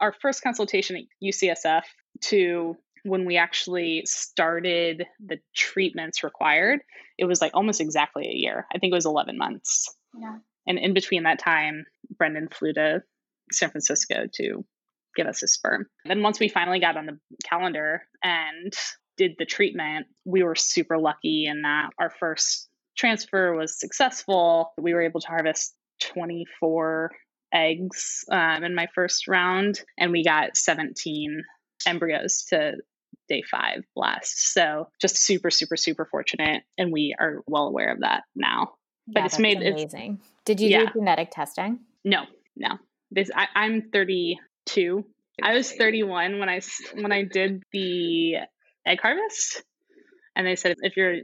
our 0.00 0.14
first 0.22 0.42
consultation 0.42 0.96
at 0.96 1.02
UCSF 1.22 1.82
to 2.22 2.76
when 3.02 3.26
we 3.26 3.36
actually 3.36 4.02
started 4.06 5.04
the 5.24 5.38
treatments 5.54 6.24
required, 6.24 6.80
it 7.18 7.26
was 7.26 7.40
like 7.40 7.52
almost 7.54 7.80
exactly 7.80 8.26
a 8.26 8.34
year. 8.34 8.66
I 8.74 8.78
think 8.78 8.92
it 8.92 8.94
was 8.94 9.04
11 9.04 9.36
months. 9.36 9.94
Yeah. 10.18 10.38
And 10.66 10.78
in 10.78 10.94
between 10.94 11.24
that 11.24 11.38
time, 11.38 11.84
Brendan 12.16 12.48
flew 12.48 12.72
to 12.72 13.02
San 13.52 13.70
Francisco 13.70 14.26
to 14.34 14.64
give 15.14 15.26
us 15.26 15.40
his 15.40 15.52
sperm. 15.52 15.86
Then 16.06 16.22
once 16.22 16.40
we 16.40 16.48
finally 16.48 16.80
got 16.80 16.96
on 16.96 17.06
the 17.06 17.18
calendar 17.44 18.02
and 18.22 18.72
did 19.16 19.36
the 19.38 19.44
treatment, 19.44 20.06
we 20.24 20.42
were 20.42 20.54
super 20.54 20.98
lucky 20.98 21.46
in 21.46 21.62
that 21.62 21.90
our 21.98 22.10
first 22.10 22.68
transfer 22.96 23.54
was 23.54 23.78
successful. 23.78 24.72
We 24.78 24.94
were 24.94 25.02
able 25.02 25.20
to 25.20 25.26
harvest 25.26 25.74
24 26.00 27.10
eggs 27.52 28.24
um, 28.30 28.64
in 28.64 28.74
my 28.74 28.88
first 28.94 29.28
round, 29.28 29.80
and 29.98 30.10
we 30.12 30.24
got 30.24 30.56
17 30.56 31.42
embryos 31.86 32.46
to 32.50 32.74
day 33.28 33.42
five 33.42 33.84
blast. 33.94 34.52
So 34.52 34.88
just 35.00 35.16
super, 35.16 35.50
super, 35.50 35.76
super 35.76 36.04
fortunate. 36.04 36.62
And 36.76 36.92
we 36.92 37.14
are 37.18 37.42
well 37.46 37.66
aware 37.66 37.92
of 37.92 38.00
that 38.00 38.24
now. 38.34 38.74
But 39.06 39.20
yeah, 39.20 39.26
it's 39.26 39.38
made 39.38 39.62
amazing. 39.62 40.18
It's, 40.20 40.30
Did 40.44 40.60
you 40.60 40.70
yeah. 40.70 40.86
do 40.86 40.98
genetic 40.98 41.30
testing? 41.30 41.80
No, 42.04 42.24
no. 42.56 42.78
This 43.10 43.30
I, 43.34 43.48
I'm 43.54 43.90
32. 43.92 45.04
I 45.42 45.54
was 45.54 45.72
31 45.72 46.38
when 46.38 46.48
I 46.48 46.60
when 46.94 47.12
I 47.12 47.24
did 47.24 47.62
the 47.72 48.36
egg 48.86 49.00
harvest, 49.00 49.62
and 50.36 50.46
they 50.46 50.56
said 50.56 50.76
if 50.80 50.96
you're 50.96 51.16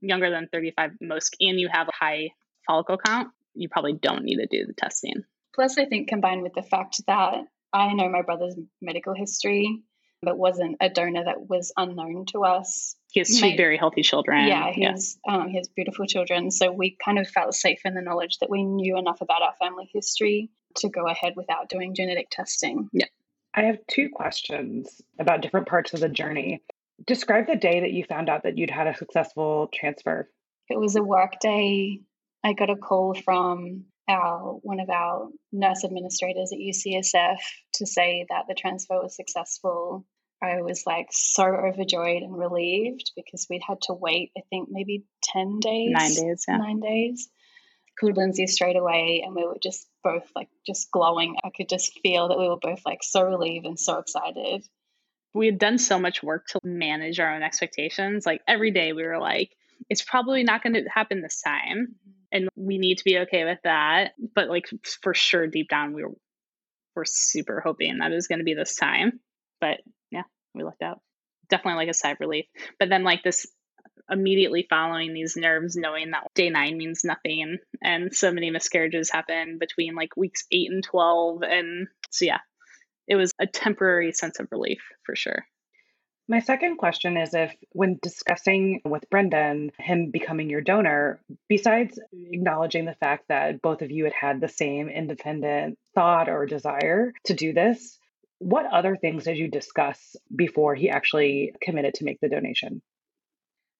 younger 0.00 0.30
than 0.30 0.48
35 0.52 0.92
most 1.00 1.36
and 1.40 1.58
you 1.58 1.68
have 1.70 1.88
a 1.88 1.92
high 1.92 2.30
follicle 2.66 2.98
count, 2.98 3.28
you 3.54 3.68
probably 3.68 3.92
don't 3.92 4.24
need 4.24 4.36
to 4.36 4.46
do 4.46 4.66
the 4.66 4.74
testing. 4.74 5.22
Plus, 5.54 5.76
I 5.78 5.84
think 5.84 6.08
combined 6.08 6.42
with 6.42 6.54
the 6.54 6.62
fact 6.62 7.02
that 7.06 7.44
I 7.72 7.92
know 7.92 8.08
my 8.08 8.22
brother's 8.22 8.56
medical 8.80 9.14
history, 9.14 9.82
but 10.22 10.38
wasn't 10.38 10.76
a 10.80 10.88
donor 10.88 11.24
that 11.24 11.48
was 11.48 11.72
unknown 11.76 12.26
to 12.26 12.44
us. 12.44 12.94
He 13.10 13.20
has 13.20 13.28
two 13.28 13.56
very 13.56 13.76
healthy 13.76 14.02
children. 14.02 14.46
Yeah, 14.46 14.70
he, 14.72 14.82
yeah. 14.82 14.92
Has, 14.92 15.18
um, 15.28 15.48
he 15.48 15.56
has 15.56 15.68
beautiful 15.68 16.06
children. 16.06 16.50
So 16.50 16.70
we 16.72 16.96
kind 17.04 17.18
of 17.18 17.28
felt 17.28 17.54
safe 17.54 17.80
in 17.84 17.94
the 17.94 18.00
knowledge 18.00 18.38
that 18.38 18.48
we 18.48 18.62
knew 18.64 18.96
enough 18.96 19.20
about 19.20 19.42
our 19.42 19.54
family 19.60 19.90
history 19.92 20.50
to 20.76 20.88
go 20.88 21.06
ahead 21.06 21.34
without 21.36 21.68
doing 21.68 21.94
genetic 21.94 22.28
testing. 22.30 22.88
Yeah. 22.92 23.06
I 23.54 23.62
have 23.62 23.78
two 23.86 24.08
questions 24.10 25.02
about 25.18 25.42
different 25.42 25.68
parts 25.68 25.92
of 25.92 26.00
the 26.00 26.08
journey. 26.08 26.62
Describe 27.06 27.46
the 27.46 27.56
day 27.56 27.80
that 27.80 27.92
you 27.92 28.04
found 28.04 28.28
out 28.28 28.44
that 28.44 28.58
you'd 28.58 28.70
had 28.70 28.86
a 28.86 28.96
successful 28.96 29.68
transfer. 29.72 30.28
It 30.68 30.78
was 30.78 30.96
a 30.96 31.02
work 31.02 31.40
day. 31.40 32.00
I 32.44 32.52
got 32.52 32.70
a 32.70 32.76
call 32.76 33.14
from 33.14 33.84
our 34.08 34.54
one 34.62 34.80
of 34.80 34.90
our 34.90 35.28
nurse 35.52 35.84
administrators 35.84 36.52
at 36.52 36.58
UCSF 36.58 37.38
to 37.74 37.86
say 37.86 38.26
that 38.28 38.44
the 38.48 38.54
transfer 38.54 39.00
was 39.00 39.16
successful. 39.16 40.04
I 40.42 40.60
was 40.62 40.82
like 40.86 41.08
so 41.12 41.44
overjoyed 41.44 42.22
and 42.22 42.36
relieved 42.36 43.12
because 43.14 43.46
we'd 43.48 43.62
had 43.66 43.80
to 43.82 43.94
wait, 43.94 44.32
I 44.36 44.42
think 44.50 44.68
maybe 44.70 45.04
10 45.22 45.60
days. 45.60 45.90
Nine 45.92 46.14
days, 46.14 46.44
yeah. 46.48 46.56
Nine 46.56 46.80
days. 46.80 47.28
Called 48.00 48.16
Lindsay 48.16 48.48
straight 48.48 48.76
away 48.76 49.22
and 49.24 49.36
we 49.36 49.44
were 49.44 49.58
just 49.62 49.86
both 50.02 50.28
like 50.34 50.48
just 50.66 50.90
glowing. 50.90 51.36
I 51.44 51.50
could 51.56 51.68
just 51.68 51.98
feel 52.02 52.28
that 52.28 52.38
we 52.38 52.48
were 52.48 52.58
both 52.60 52.80
like 52.84 53.02
so 53.02 53.22
relieved 53.22 53.66
and 53.66 53.78
so 53.78 53.98
excited. 53.98 54.64
We 55.34 55.46
had 55.46 55.58
done 55.58 55.78
so 55.78 55.98
much 55.98 56.22
work 56.22 56.46
to 56.48 56.60
manage 56.62 57.18
our 57.20 57.34
own 57.34 57.42
expectations. 57.42 58.26
Like 58.26 58.42
every 58.46 58.70
day 58.70 58.92
we 58.92 59.04
were 59.04 59.18
like, 59.18 59.50
it's 59.88 60.02
probably 60.02 60.44
not 60.44 60.62
going 60.62 60.74
to 60.74 60.84
happen 60.88 61.22
this 61.22 61.40
time. 61.40 61.96
And 62.30 62.48
we 62.56 62.78
need 62.78 62.98
to 62.98 63.04
be 63.04 63.18
okay 63.20 63.44
with 63.44 63.58
that. 63.64 64.12
But 64.34 64.48
like 64.48 64.66
for 65.02 65.14
sure, 65.14 65.46
deep 65.46 65.68
down, 65.68 65.94
we 65.94 66.02
were 66.02 66.12
we're 66.94 67.04
super 67.06 67.60
hoping 67.60 67.98
that 67.98 68.12
it 68.12 68.14
was 68.14 68.28
going 68.28 68.40
to 68.40 68.44
be 68.44 68.54
this 68.54 68.76
time. 68.76 69.20
But 69.60 69.78
yeah, 70.10 70.24
we 70.54 70.62
lucked 70.62 70.82
out. 70.82 71.00
Definitely 71.48 71.84
like 71.84 71.90
a 71.90 71.94
sigh 71.94 72.12
of 72.12 72.20
relief. 72.20 72.46
But 72.78 72.88
then 72.90 73.04
like 73.04 73.22
this 73.22 73.46
immediately 74.10 74.66
following 74.68 75.14
these 75.14 75.36
nerves, 75.36 75.76
knowing 75.76 76.10
that 76.10 76.26
day 76.34 76.50
nine 76.50 76.76
means 76.76 77.02
nothing, 77.04 77.58
and 77.82 78.14
so 78.14 78.32
many 78.32 78.50
miscarriages 78.50 79.10
happen 79.10 79.58
between 79.58 79.94
like 79.94 80.16
weeks 80.16 80.44
eight 80.50 80.70
and 80.70 80.82
twelve, 80.82 81.42
and 81.42 81.88
so 82.10 82.24
yeah, 82.24 82.40
it 83.08 83.16
was 83.16 83.32
a 83.40 83.46
temporary 83.46 84.12
sense 84.12 84.40
of 84.40 84.48
relief 84.50 84.82
for 85.04 85.14
sure. 85.14 85.44
My 86.28 86.38
second 86.38 86.76
question 86.76 87.16
is 87.16 87.34
if, 87.34 87.54
when 87.72 87.98
discussing 88.00 88.80
with 88.84 89.10
Brendan, 89.10 89.72
him 89.78 90.10
becoming 90.10 90.48
your 90.48 90.60
donor, 90.60 91.20
besides 91.48 91.98
acknowledging 92.12 92.84
the 92.84 92.94
fact 92.94 93.28
that 93.28 93.60
both 93.60 93.82
of 93.82 93.90
you 93.90 94.04
had 94.04 94.12
had 94.12 94.40
the 94.40 94.48
same 94.48 94.88
independent 94.88 95.78
thought 95.94 96.28
or 96.28 96.46
desire 96.46 97.12
to 97.24 97.34
do 97.34 97.52
this, 97.52 97.98
what 98.38 98.66
other 98.66 98.96
things 98.96 99.24
did 99.24 99.36
you 99.36 99.48
discuss 99.48 100.16
before 100.34 100.74
he 100.74 100.90
actually 100.90 101.54
committed 101.60 101.94
to 101.94 102.04
make 102.04 102.20
the 102.20 102.28
donation? 102.28 102.82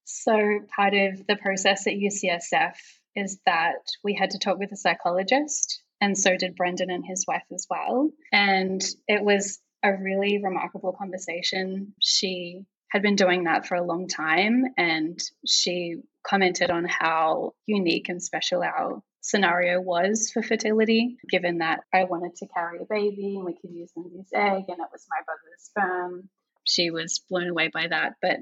So, 0.05 0.61
part 0.75 0.95
of 0.95 1.27
the 1.27 1.37
process 1.37 1.87
at 1.87 1.95
UCSF 1.95 2.75
is 3.15 3.39
that 3.47 3.83
we 4.03 4.15
had 4.15 4.31
to 4.31 4.39
talk 4.39 4.59
with 4.59 4.73
a 4.73 4.77
psychologist, 4.77 5.82
and 6.03 6.19
so 6.19 6.37
did 6.37 6.57
Brendan 6.57 6.91
and 6.91 7.07
his 7.07 7.27
wife 7.29 7.45
as 7.55 7.69
well. 7.71 8.11
And 8.33 8.83
it 9.07 9.23
was 9.23 9.61
a 9.85 9.93
really 9.93 10.43
remarkable 10.43 10.93
conversation. 10.93 11.95
She 12.01 12.65
had 12.91 13.03
been 13.03 13.15
doing 13.15 13.45
that 13.45 13.67
for 13.67 13.77
a 13.77 13.87
long 13.87 14.09
time 14.09 14.65
and 14.77 15.19
she 15.47 15.99
commented 16.27 16.71
on 16.71 16.87
how 16.87 17.53
unique 17.67 18.09
and 18.09 18.21
special 18.21 18.65
our 18.65 19.01
scenario 19.21 19.81
was 19.81 20.33
for 20.35 20.43
fertility, 20.43 21.19
given 21.31 21.59
that 21.59 21.85
I 21.95 22.03
wanted 22.03 22.35
to 22.37 22.49
carry 22.49 22.81
a 22.81 22.85
baby 22.85 23.37
and 23.37 23.45
we 23.45 23.55
could 23.55 23.71
use 23.71 23.93
Lindsay's 23.95 24.33
egg 24.35 24.65
and 24.67 24.81
it 24.81 24.91
was 24.91 25.07
my 25.09 25.21
brother's 25.25 25.61
sperm. 25.61 26.29
She 26.65 26.91
was 26.91 27.23
blown 27.31 27.49
away 27.49 27.71
by 27.73 27.87
that. 27.87 28.15
But 28.21 28.39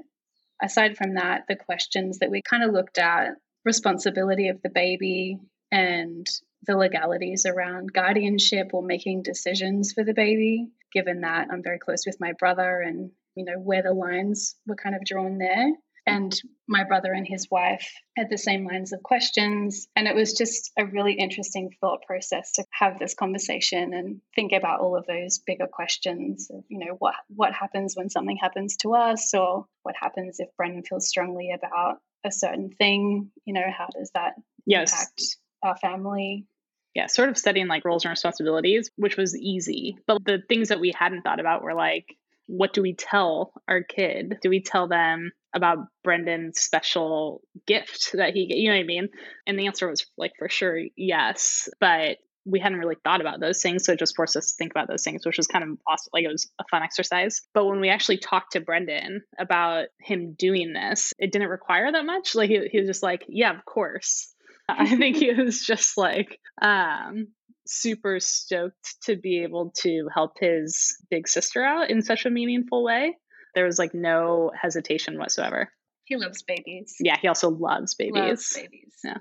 aside 0.63 0.97
from 0.97 1.13
that, 1.13 1.43
the 1.47 1.55
questions 1.55 2.19
that 2.19 2.31
we 2.31 2.41
kind 2.41 2.63
of 2.63 2.73
looked 2.73 2.97
at 2.97 3.35
responsibility 3.63 4.47
of 4.47 4.63
the 4.63 4.69
baby 4.69 5.37
and 5.71 6.27
the 6.67 6.77
legalities 6.77 7.45
around 7.45 7.93
guardianship 7.93 8.69
or 8.73 8.83
making 8.83 9.23
decisions 9.23 9.93
for 9.93 10.03
the 10.03 10.13
baby, 10.13 10.69
given 10.93 11.21
that 11.21 11.47
I'm 11.51 11.63
very 11.63 11.79
close 11.79 12.05
with 12.05 12.19
my 12.19 12.33
brother 12.33 12.81
and, 12.81 13.11
you 13.35 13.45
know, 13.45 13.59
where 13.59 13.81
the 13.81 13.93
lines 13.93 14.55
were 14.67 14.75
kind 14.75 14.95
of 14.95 15.03
drawn 15.03 15.37
there. 15.37 15.71
And 16.07 16.35
my 16.67 16.83
brother 16.83 17.13
and 17.13 17.27
his 17.27 17.47
wife 17.51 17.93
had 18.17 18.29
the 18.29 18.37
same 18.37 18.65
lines 18.65 18.91
of 18.91 19.03
questions. 19.03 19.87
And 19.95 20.07
it 20.07 20.15
was 20.15 20.33
just 20.33 20.71
a 20.77 20.85
really 20.85 21.13
interesting 21.13 21.69
thought 21.79 22.01
process 22.07 22.53
to 22.53 22.65
have 22.71 22.97
this 22.97 23.13
conversation 23.13 23.93
and 23.93 24.19
think 24.35 24.51
about 24.51 24.79
all 24.79 24.97
of 24.97 25.05
those 25.05 25.39
bigger 25.39 25.67
questions 25.67 26.49
of, 26.49 26.63
you 26.69 26.79
know, 26.79 26.95
what 26.97 27.15
what 27.35 27.53
happens 27.53 27.95
when 27.95 28.09
something 28.09 28.37
happens 28.37 28.77
to 28.77 28.95
us 28.95 29.33
or 29.33 29.67
what 29.83 29.95
happens 29.99 30.39
if 30.39 30.49
Brendan 30.57 30.83
feels 30.83 31.07
strongly 31.07 31.51
about 31.51 31.99
a 32.25 32.31
certain 32.31 32.71
thing, 32.71 33.31
you 33.45 33.53
know, 33.53 33.69
how 33.75 33.87
does 33.87 34.11
that 34.15 34.33
yes. 34.65 34.91
impact 34.91 35.37
our 35.63 35.77
family 35.77 36.45
yeah, 36.93 37.07
sort 37.07 37.29
of 37.29 37.37
studying 37.37 37.67
like 37.67 37.85
roles 37.85 38.03
and 38.03 38.09
responsibilities, 38.09 38.91
which 38.97 39.17
was 39.17 39.37
easy. 39.37 39.97
But 40.07 40.23
the 40.25 40.39
things 40.47 40.69
that 40.69 40.79
we 40.79 40.93
hadn't 40.97 41.21
thought 41.21 41.39
about 41.39 41.63
were 41.63 41.73
like, 41.73 42.17
what 42.47 42.73
do 42.73 42.81
we 42.81 42.93
tell 42.93 43.53
our 43.67 43.81
kid? 43.81 44.37
Do 44.41 44.49
we 44.49 44.61
tell 44.61 44.87
them 44.87 45.31
about 45.53 45.87
Brendan's 46.03 46.59
special 46.59 47.41
gift 47.65 48.11
that 48.13 48.33
he, 48.33 48.47
you 48.49 48.69
know 48.69 48.75
what 48.75 48.83
I 48.83 48.87
mean? 48.87 49.09
And 49.47 49.57
the 49.57 49.67
answer 49.67 49.89
was 49.89 50.05
like, 50.17 50.33
for 50.37 50.49
sure, 50.49 50.77
yes. 50.97 51.69
But 51.79 52.17
we 52.43 52.59
hadn't 52.59 52.79
really 52.79 52.97
thought 53.03 53.21
about 53.21 53.39
those 53.39 53.61
things. 53.61 53.85
So 53.85 53.93
it 53.93 53.99
just 53.99 54.15
forced 54.15 54.35
us 54.35 54.51
to 54.51 54.55
think 54.57 54.71
about 54.71 54.87
those 54.89 55.03
things, 55.03 55.25
which 55.25 55.37
was 55.37 55.47
kind 55.47 55.63
of 55.63 55.77
awesome. 55.87 56.09
Like 56.11 56.25
it 56.25 56.31
was 56.31 56.49
a 56.59 56.65
fun 56.69 56.83
exercise. 56.83 57.41
But 57.53 57.67
when 57.67 57.79
we 57.79 57.89
actually 57.89 58.17
talked 58.17 58.53
to 58.53 58.61
Brendan 58.61 59.21
about 59.37 59.87
him 59.99 60.35
doing 60.37 60.73
this, 60.73 61.13
it 61.19 61.31
didn't 61.31 61.49
require 61.49 61.91
that 61.91 62.05
much. 62.05 62.35
Like 62.35 62.49
he, 62.49 62.67
he 62.69 62.79
was 62.79 62.87
just 62.87 63.03
like, 63.03 63.25
yeah, 63.29 63.55
of 63.55 63.63
course. 63.63 64.33
I 64.79 64.95
think 64.95 65.17
he 65.17 65.33
was 65.33 65.65
just 65.65 65.97
like 65.97 66.39
um, 66.61 67.27
super 67.67 68.19
stoked 68.19 69.01
to 69.03 69.15
be 69.15 69.43
able 69.43 69.71
to 69.77 70.07
help 70.13 70.37
his 70.39 70.97
big 71.09 71.27
sister 71.27 71.63
out 71.63 71.89
in 71.89 72.01
such 72.01 72.25
a 72.25 72.29
meaningful 72.29 72.83
way. 72.83 73.17
There 73.55 73.65
was 73.65 73.79
like 73.79 73.93
no 73.93 74.51
hesitation 74.59 75.17
whatsoever. 75.17 75.69
He 76.05 76.17
loves 76.17 76.41
babies. 76.41 76.95
Yeah, 76.99 77.17
he 77.21 77.27
also 77.27 77.49
loves 77.49 77.95
babies. 77.95 78.13
Loves 78.15 78.53
babies. 78.55 78.93
Yeah. 79.03 79.17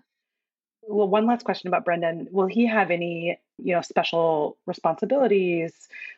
Well, 0.83 1.09
one 1.09 1.27
last 1.27 1.45
question 1.45 1.69
about 1.69 1.85
Brendan. 1.85 2.29
Will 2.31 2.47
he 2.47 2.67
have 2.67 2.91
any, 2.91 3.39
you 3.59 3.75
know, 3.75 3.81
special 3.83 4.59
responsibilities 4.67 5.73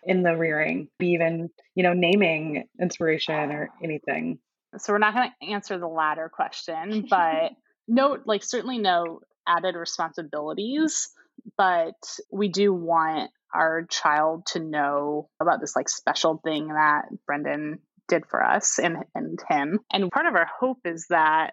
in 0.05 0.23
the 0.23 0.37
rearing? 0.37 0.89
Be 0.99 1.09
even, 1.09 1.51
you 1.75 1.83
know, 1.83 1.93
naming 1.93 2.69
inspiration 2.81 3.51
or 3.51 3.71
anything? 3.83 4.39
So 4.79 4.93
we're 4.93 4.99
not 4.99 5.15
going 5.15 5.31
to 5.31 5.47
answer 5.49 5.79
the 5.79 5.89
latter 5.89 6.31
question, 6.33 7.07
but 7.11 7.53
no, 7.89 8.19
like 8.25 8.45
certainly 8.45 8.79
no 8.79 9.21
added 9.47 9.75
responsibilities, 9.75 11.11
but 11.57 11.97
we 12.31 12.49
do 12.49 12.73
want 12.73 13.31
our 13.55 13.85
child 13.91 14.47
to 14.47 14.61
know 14.61 15.29
about 15.41 15.61
this 15.61 15.77
like 15.77 15.89
special 15.89 16.41
thing 16.43 16.69
that 16.69 17.07
Brendan 17.27 17.81
did 18.09 18.25
for 18.27 18.43
us 18.43 18.79
and, 18.79 18.99
and 19.15 19.39
him. 19.49 19.81
And 19.93 20.11
part 20.11 20.27
of 20.27 20.35
our 20.35 20.49
hope 20.59 20.79
is 20.85 21.07
that 21.11 21.53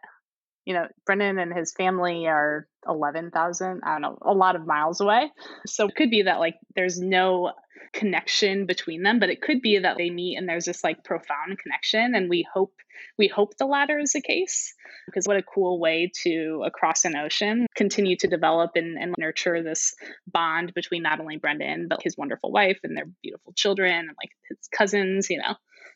you 0.66 0.74
know, 0.74 0.88
Brendan 1.06 1.40
and 1.40 1.54
his 1.54 1.74
family 1.74 2.28
are 2.28 2.68
11,000, 2.88 3.82
I 3.84 3.94
don't 3.94 4.02
know, 4.02 4.18
a 4.22 4.34
lot 4.34 4.56
of 4.56 4.66
miles 4.66 5.02
away. 5.02 5.32
So 5.66 5.88
it 5.88 5.96
could 5.96 6.10
be 6.10 6.24
that 6.24 6.40
like 6.40 6.56
there's 6.76 7.00
no 7.00 7.54
connection 7.94 8.66
between 8.66 9.04
them, 9.04 9.20
but 9.20 9.30
it 9.30 9.42
could 9.42 9.62
be 9.62 9.80
that 9.80 9.98
they 9.98 10.10
meet 10.10 10.38
and 10.38 10.48
there's 10.48 10.66
this 10.66 10.84
like 10.84 11.04
profound 11.04 11.58
connection. 11.58 12.14
And 12.14 12.30
we 12.30 12.46
hope, 12.54 12.74
we 13.18 13.28
hope 13.28 13.58
the 13.58 13.66
latter 13.66 14.00
is 14.00 14.14
the 14.14 14.22
case 14.22 14.74
because 15.06 15.26
what 15.26 15.38
a 15.38 15.44
cool 15.44 15.80
way 15.80 16.12
to 16.24 16.64
across 16.66 17.06
an 17.06 17.16
ocean 17.16 17.66
continue 17.76 18.16
to 18.18 18.28
develop 18.28 18.72
and, 18.76 18.98
and 18.98 19.16
nurture 19.18 19.64
this 19.64 19.94
bond 20.28 20.74
between 20.74 21.02
not 21.02 21.20
only 21.20 21.38
Brendan, 21.38 21.88
but 21.90 22.04
his 22.04 22.18
wonderful 22.18 22.52
wife 22.52 22.80
and 22.84 22.96
their 22.96 23.08
beautiful 23.24 23.54
children 23.54 23.92
and 23.92 24.10
like 24.10 24.32
his 24.50 24.68
cousins, 24.72 25.30
you 25.30 25.40
know. 25.40 25.56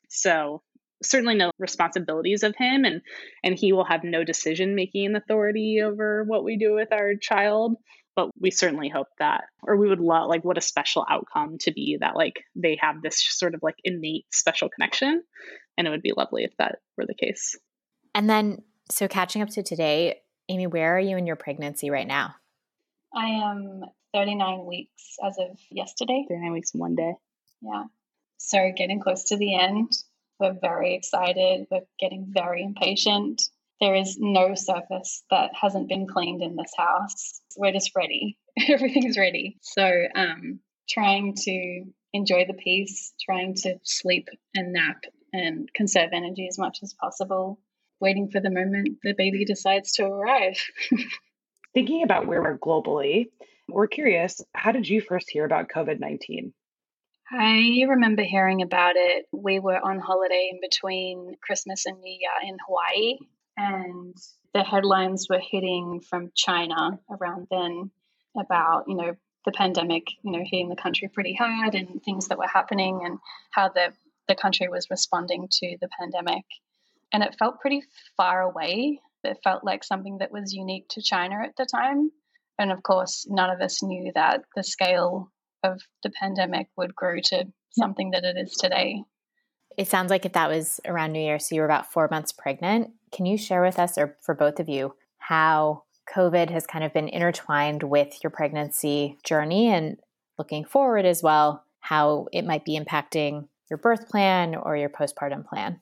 So 0.10 0.62
certainly 1.04 1.36
no 1.36 1.52
responsibilities 1.60 2.44
of 2.44 2.56
him 2.58 2.86
and 2.86 3.02
and 3.44 3.58
he 3.58 3.74
will 3.74 3.86
have 3.86 4.04
no 4.04 4.24
decision 4.24 4.76
making 4.76 5.16
authority 5.16 5.82
over 5.84 6.24
what 6.24 6.44
we 6.44 6.58
do 6.58 6.74
with 6.74 6.92
our 6.92 7.16
child 7.16 7.76
but 8.16 8.30
we 8.40 8.52
certainly 8.52 8.90
hope 8.90 9.08
that 9.20 9.46
or 9.64 9.78
we 9.78 9.90
would 9.90 10.00
love 10.00 10.30
like 10.30 10.44
what 10.44 10.58
a 10.58 10.62
special 10.62 11.06
outcome 11.10 11.58
to 11.60 11.72
be 11.72 11.98
that 12.00 12.16
like 12.16 12.44
they 12.56 12.78
have 12.80 13.02
this 13.02 13.24
sort 13.38 13.56
of 13.56 13.62
like 13.64 13.76
innate 13.84 14.26
special 14.32 14.70
connection 14.70 15.24
and 15.78 15.88
it 15.88 15.90
would 15.90 16.02
be 16.02 16.14
lovely 16.16 16.44
if 16.44 16.56
that 16.58 16.80
were 16.98 17.06
the 17.06 17.16
case. 17.16 17.58
And 18.14 18.30
then 18.30 18.62
so 18.92 19.08
catching 19.08 19.42
up 19.42 19.50
to 19.50 19.64
today 19.64 20.22
amy 20.50 20.68
where 20.68 20.96
are 20.96 21.00
you 21.00 21.18
in 21.18 21.26
your 21.26 21.36
pregnancy 21.36 21.90
right 21.90 22.08
now? 22.08 22.36
I 23.16 23.28
am 23.28 23.82
39 24.14 24.66
weeks 24.66 25.16
as 25.26 25.38
of 25.40 25.58
yesterday. 25.70 26.26
39 26.30 26.52
weeks 26.52 26.72
one 26.74 26.96
day. 26.96 27.14
Yeah. 27.62 27.86
So 28.38 28.72
getting 28.76 29.00
close 29.00 29.26
to 29.26 29.38
the 29.38 29.56
end 29.56 29.92
we're 30.44 30.60
very 30.62 30.94
excited. 30.94 31.66
We're 31.72 31.88
getting 32.00 32.28
very 32.30 32.62
impatient. 32.62 33.42
There 33.80 33.96
is 33.96 34.18
no 34.20 34.56
surface 34.56 35.24
that 35.32 35.52
hasn't 35.60 35.90
been 35.90 36.06
cleaned 36.06 36.44
in 36.44 36.56
this 36.56 36.74
house. 36.78 37.42
We're 37.58 37.72
just 37.72 37.92
ready. 37.96 38.38
Everything's 38.68 39.18
ready. 39.18 39.58
So, 39.62 39.90
um, 40.16 40.60
trying 40.90 41.36
to 41.36 41.86
enjoy 42.14 42.46
the 42.46 42.54
peace, 42.54 43.14
trying 43.26 43.56
to 43.56 43.76
sleep 43.84 44.28
and 44.54 44.74
nap 44.74 45.04
and 45.32 45.70
conserve 45.74 46.10
energy 46.14 46.48
as 46.48 46.60
much 46.60 46.80
as 46.84 46.94
possible, 46.94 47.60
waiting 48.00 48.30
for 48.30 48.40
the 48.40 48.52
moment 48.52 48.98
the 49.02 49.14
baby 49.18 49.46
decides 49.46 49.94
to 49.94 50.06
arrive. 50.06 50.62
Thinking 51.74 52.04
about 52.04 52.28
where 52.28 52.42
we're 52.42 52.58
globally, 52.58 53.28
we're 53.68 53.88
curious 53.88 54.42
how 54.54 54.72
did 54.72 54.88
you 54.88 55.02
first 55.02 55.30
hear 55.30 55.46
about 55.46 55.70
COVID 55.70 56.00
19? 56.00 56.54
I 57.32 57.86
remember 57.88 58.22
hearing 58.22 58.62
about 58.62 58.96
it. 58.96 59.26
We 59.32 59.60
were 59.60 59.80
on 59.80 60.00
holiday 60.00 60.50
in 60.52 60.60
between 60.62 61.36
Christmas 61.42 61.86
and 61.86 62.00
New 62.00 62.12
Year 62.12 62.32
in 62.44 62.58
Hawaii, 62.68 63.18
and 63.58 64.16
the 64.54 64.64
headlines 64.64 65.28
were 65.30 65.40
hitting 65.40 66.02
from 66.02 66.32
China 66.36 67.00
around 67.10 67.48
then 67.50 67.92
about, 68.38 68.86
you 68.88 68.96
know, 68.96 69.16
the 69.46 69.52
pandemic, 69.52 70.08
you 70.24 70.32
know, 70.32 70.44
hitting 70.44 70.70
the 70.70 70.76
country 70.76 71.08
pretty 71.08 71.34
hard 71.34 71.76
and 71.76 72.02
things 72.04 72.28
that 72.28 72.38
were 72.38 72.48
happening 72.48 73.02
and 73.04 73.20
how 73.52 73.70
the, 73.70 73.94
the 74.28 74.36
country 74.36 74.68
was 74.70 74.90
responding 74.90 75.48
to 75.52 75.78
the 75.82 75.90
pandemic. 76.00 76.46
And 77.12 77.24
it 77.24 77.36
felt 77.38 77.60
pretty 77.60 77.84
far 78.16 78.42
away. 78.42 79.00
It 79.24 79.40
felt 79.44 79.64
like 79.64 79.84
something 79.84 80.20
that 80.20 80.32
was 80.32 80.54
unique 80.54 80.88
to 80.90 81.02
China 81.02 81.38
at 81.44 81.56
the 81.58 81.66
time. 81.66 82.12
And 82.58 82.72
of 82.72 82.84
course, 82.84 83.26
none 83.30 83.50
of 83.50 83.62
us 83.62 83.84
knew 83.84 84.12
that 84.16 84.44
the 84.56 84.64
scale 84.64 85.32
of 85.64 85.82
the 86.04 86.10
pandemic 86.10 86.68
would 86.78 86.96
grow 86.96 87.20
to 87.26 87.46
something 87.72 88.12
that 88.12 88.24
it 88.24 88.38
is 88.38 88.54
today. 88.54 89.04
It 89.78 89.88
sounds 89.88 90.12
like 90.12 90.26
if 90.26 90.34
that 90.34 90.50
was 90.50 90.80
around 90.86 91.14
New 91.14 91.20
Year, 91.22 91.40
so 91.40 91.56
you 91.56 91.62
were 91.62 91.66
about 91.66 91.92
four 91.92 92.08
months 92.12 92.32
pregnant. 92.32 92.92
Can 93.12 93.26
you 93.26 93.38
share 93.38 93.64
with 93.64 93.80
us, 93.80 93.98
or 93.98 94.18
for 94.22 94.36
both 94.36 94.60
of 94.60 94.70
you, 94.70 94.96
how 95.18 95.84
COVID 96.14 96.50
has 96.50 96.68
kind 96.68 96.84
of 96.84 96.94
been 96.94 97.08
intertwined 97.08 97.82
with 97.82 98.24
your 98.24 98.30
pregnancy 98.30 99.18
journey 99.24 99.70
and 99.70 99.98
looking 100.38 100.66
forward 100.66 101.06
as 101.06 101.24
well, 101.24 101.64
how 101.80 102.28
it 102.32 102.46
might 102.46 102.66
be 102.66 102.80
impacting 102.80 103.48
your 103.70 103.78
birth 103.78 104.10
plan 104.10 104.54
or 104.56 104.78
your 104.78 104.90
postpartum 104.90 105.46
plan? 105.46 105.80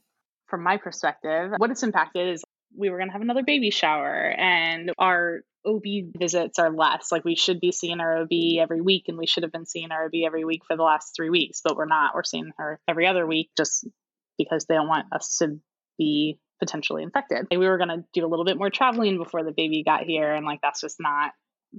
From 0.48 0.64
my 0.64 0.78
perspective, 0.78 1.52
what 1.58 1.72
it's 1.72 1.84
impacted 1.84 2.30
is 2.30 2.44
we 2.76 2.90
were 2.90 2.98
going 2.98 3.10
to 3.10 3.14
have 3.14 3.22
another 3.22 3.44
baby 3.44 3.70
shower 3.70 4.34
and 4.38 4.92
our 4.98 5.42
OB 5.66 5.84
visits 6.18 6.60
are 6.60 6.72
less. 6.72 7.12
Like 7.12 7.24
we 7.24 7.36
should 7.36 7.60
be 7.60 7.72
seeing 7.72 8.00
our 8.00 8.22
OB 8.22 8.32
every 8.60 8.82
week, 8.82 9.06
and 9.08 9.18
we 9.18 9.28
should 9.28 9.44
have 9.44 9.52
been 9.52 9.66
seeing 9.66 9.92
our 9.92 10.06
OB 10.06 10.14
every 10.26 10.46
week 10.46 10.62
for 10.68 10.76
the 10.76 10.84
last 10.84 11.16
three 11.16 11.30
weeks, 11.30 11.62
but 11.64 11.76
we're 11.76 11.86
not. 11.86 12.16
We're 12.16 12.24
seeing 12.24 12.52
her 12.58 12.80
every 12.88 13.08
other 13.08 13.26
week 13.28 13.52
just 13.56 13.88
because 14.38 14.66
they 14.66 14.76
don't 14.76 14.88
want 14.88 15.14
us 15.14 15.38
to 15.38 15.60
be 15.98 16.40
potentially 16.60 17.04
infected. 17.04 17.48
And 17.50 17.60
we 17.60 17.68
were 17.68 17.78
going 17.78 17.90
to 17.90 18.04
do 18.14 18.26
a 18.26 18.30
little 18.30 18.46
bit 18.46 18.58
more 18.58 18.70
traveling 18.70 19.18
before 19.18 19.44
the 19.44 19.52
baby 19.52 19.84
got 19.84 20.04
here, 20.04 20.34
and 20.34 20.46
like 20.46 20.62
that's 20.62 20.82
just 20.82 20.98
not 21.00 21.32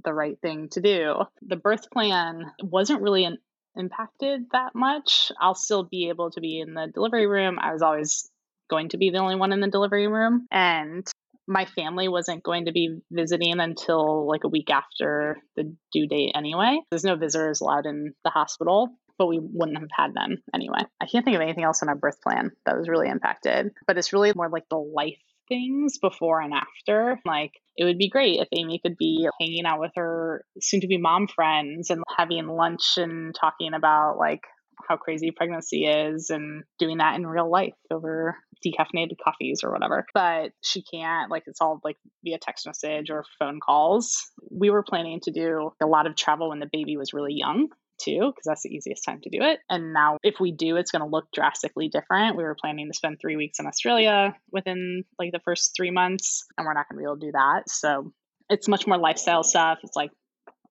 the 0.03 0.13
right 0.13 0.39
thing 0.41 0.69
to 0.69 0.81
do. 0.81 1.15
The 1.41 1.55
birth 1.55 1.91
plan 1.91 2.51
wasn't 2.61 3.01
really 3.01 3.25
an, 3.25 3.37
impacted 3.75 4.45
that 4.51 4.75
much. 4.75 5.31
I'll 5.39 5.55
still 5.55 5.83
be 5.83 6.09
able 6.09 6.31
to 6.31 6.41
be 6.41 6.59
in 6.59 6.73
the 6.73 6.87
delivery 6.93 7.27
room. 7.27 7.59
I 7.59 7.73
was 7.73 7.81
always 7.81 8.29
going 8.69 8.89
to 8.89 8.97
be 8.97 9.09
the 9.09 9.19
only 9.19 9.35
one 9.35 9.51
in 9.51 9.59
the 9.59 9.69
delivery 9.69 10.07
room. 10.07 10.47
And 10.51 11.05
my 11.47 11.65
family 11.65 12.07
wasn't 12.07 12.43
going 12.43 12.65
to 12.65 12.71
be 12.71 12.97
visiting 13.11 13.59
until 13.59 14.27
like 14.27 14.43
a 14.43 14.49
week 14.49 14.69
after 14.69 15.37
the 15.55 15.75
due 15.91 16.07
date 16.07 16.31
anyway. 16.35 16.79
There's 16.89 17.03
no 17.03 17.15
visitors 17.15 17.61
allowed 17.61 17.85
in 17.85 18.13
the 18.23 18.29
hospital, 18.29 18.89
but 19.17 19.27
we 19.27 19.39
wouldn't 19.41 19.79
have 19.79 19.89
had 19.95 20.13
them 20.13 20.41
anyway. 20.53 20.79
I 21.01 21.05
can't 21.05 21.25
think 21.25 21.35
of 21.35 21.41
anything 21.41 21.63
else 21.63 21.81
in 21.81 21.89
our 21.89 21.95
birth 21.95 22.21
plan 22.21 22.51
that 22.65 22.77
was 22.77 22.87
really 22.87 23.09
impacted, 23.09 23.71
but 23.87 23.97
it's 23.97 24.13
really 24.13 24.31
more 24.35 24.49
like 24.49 24.63
the 24.69 24.77
life 24.77 25.19
things 25.49 25.97
before 25.99 26.41
and 26.41 26.53
after. 26.53 27.19
Like, 27.25 27.51
it 27.75 27.83
would 27.83 27.97
be 27.97 28.09
great 28.09 28.39
if 28.39 28.47
Amy 28.53 28.79
could 28.83 28.97
be 28.97 29.27
hanging 29.39 29.65
out 29.65 29.79
with 29.79 29.91
her 29.95 30.45
soon 30.61 30.81
to 30.81 30.87
be 30.87 30.97
mom 30.97 31.27
friends 31.27 31.89
and 31.89 32.03
having 32.17 32.47
lunch 32.47 32.97
and 32.97 33.35
talking 33.39 33.73
about 33.73 34.17
like 34.17 34.41
how 34.87 34.97
crazy 34.97 35.31
pregnancy 35.31 35.85
is 35.85 36.29
and 36.29 36.63
doing 36.79 36.97
that 36.97 37.15
in 37.15 37.25
real 37.25 37.49
life 37.49 37.73
over 37.91 38.37
decaffeinated 38.65 39.17
coffees 39.23 39.61
or 39.63 39.71
whatever. 39.71 40.05
But 40.13 40.51
she 40.61 40.83
can't, 40.83 41.29
like, 41.29 41.43
it's 41.47 41.61
all 41.61 41.79
like 41.83 41.97
via 42.23 42.37
text 42.39 42.65
message 42.65 43.09
or 43.09 43.25
phone 43.39 43.59
calls. 43.59 44.31
We 44.49 44.69
were 44.69 44.83
planning 44.83 45.19
to 45.23 45.31
do 45.31 45.71
a 45.81 45.85
lot 45.85 46.07
of 46.07 46.15
travel 46.15 46.49
when 46.49 46.59
the 46.59 46.69
baby 46.71 46.97
was 46.97 47.13
really 47.13 47.33
young 47.33 47.67
too, 48.01 48.19
because 48.19 48.45
that's 48.45 48.63
the 48.63 48.73
easiest 48.73 49.05
time 49.05 49.21
to 49.21 49.29
do 49.29 49.43
it. 49.43 49.59
And 49.69 49.93
now, 49.93 50.17
if 50.23 50.39
we 50.39 50.51
do, 50.51 50.77
it's 50.77 50.91
going 50.91 51.03
to 51.03 51.07
look 51.07 51.25
drastically 51.33 51.89
different. 51.89 52.35
We 52.35 52.43
were 52.43 52.57
planning 52.59 52.89
to 52.89 52.97
spend 52.97 53.17
three 53.21 53.35
weeks 53.35 53.59
in 53.59 53.67
Australia 53.67 54.35
within 54.51 55.03
like 55.19 55.31
the 55.31 55.39
first 55.45 55.73
three 55.75 55.91
months, 55.91 56.45
and 56.57 56.65
we're 56.65 56.73
not 56.73 56.87
going 56.89 56.97
to 56.97 57.01
be 57.01 57.05
able 57.05 57.19
to 57.19 57.27
do 57.27 57.31
that. 57.33 57.69
So 57.69 58.11
it's 58.49 58.67
much 58.67 58.87
more 58.87 58.97
lifestyle 58.97 59.43
stuff. 59.43 59.79
It's 59.83 59.95
like 59.95 60.11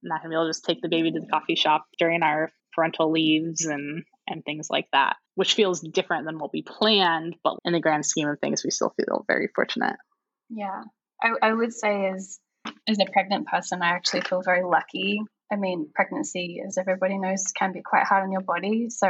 not 0.02 0.20
going 0.20 0.30
to 0.30 0.34
be 0.34 0.36
able 0.36 0.46
to 0.46 0.50
just 0.50 0.64
take 0.64 0.82
the 0.82 0.88
baby 0.88 1.12
to 1.12 1.20
the 1.20 1.28
coffee 1.28 1.54
shop 1.54 1.86
during 1.98 2.22
our 2.22 2.50
parental 2.74 3.10
leaves 3.10 3.64
and 3.64 4.04
and 4.28 4.44
things 4.44 4.68
like 4.70 4.86
that, 4.92 5.16
which 5.34 5.54
feels 5.54 5.80
different 5.80 6.26
than 6.26 6.38
what 6.38 6.52
we 6.52 6.62
planned, 6.62 7.36
but 7.42 7.58
in 7.64 7.72
the 7.72 7.80
grand 7.80 8.06
scheme 8.06 8.28
of 8.28 8.38
things, 8.38 8.62
we 8.64 8.70
still 8.70 8.94
feel 8.96 9.24
very 9.26 9.48
fortunate. 9.54 9.96
Yeah, 10.48 10.84
I, 11.22 11.32
I 11.42 11.52
would 11.52 11.72
say 11.72 12.06
as 12.06 12.38
as 12.88 12.98
a 12.98 13.10
pregnant 13.12 13.46
person, 13.46 13.82
I 13.82 13.90
actually 13.90 14.22
feel 14.22 14.42
very 14.42 14.64
lucky. 14.64 15.20
I 15.50 15.56
mean, 15.56 15.90
pregnancy, 15.94 16.62
as 16.66 16.78
everybody 16.78 17.18
knows, 17.18 17.44
can 17.54 17.72
be 17.72 17.82
quite 17.82 18.04
hard 18.04 18.24
on 18.24 18.32
your 18.32 18.40
body. 18.42 18.88
So 18.88 19.08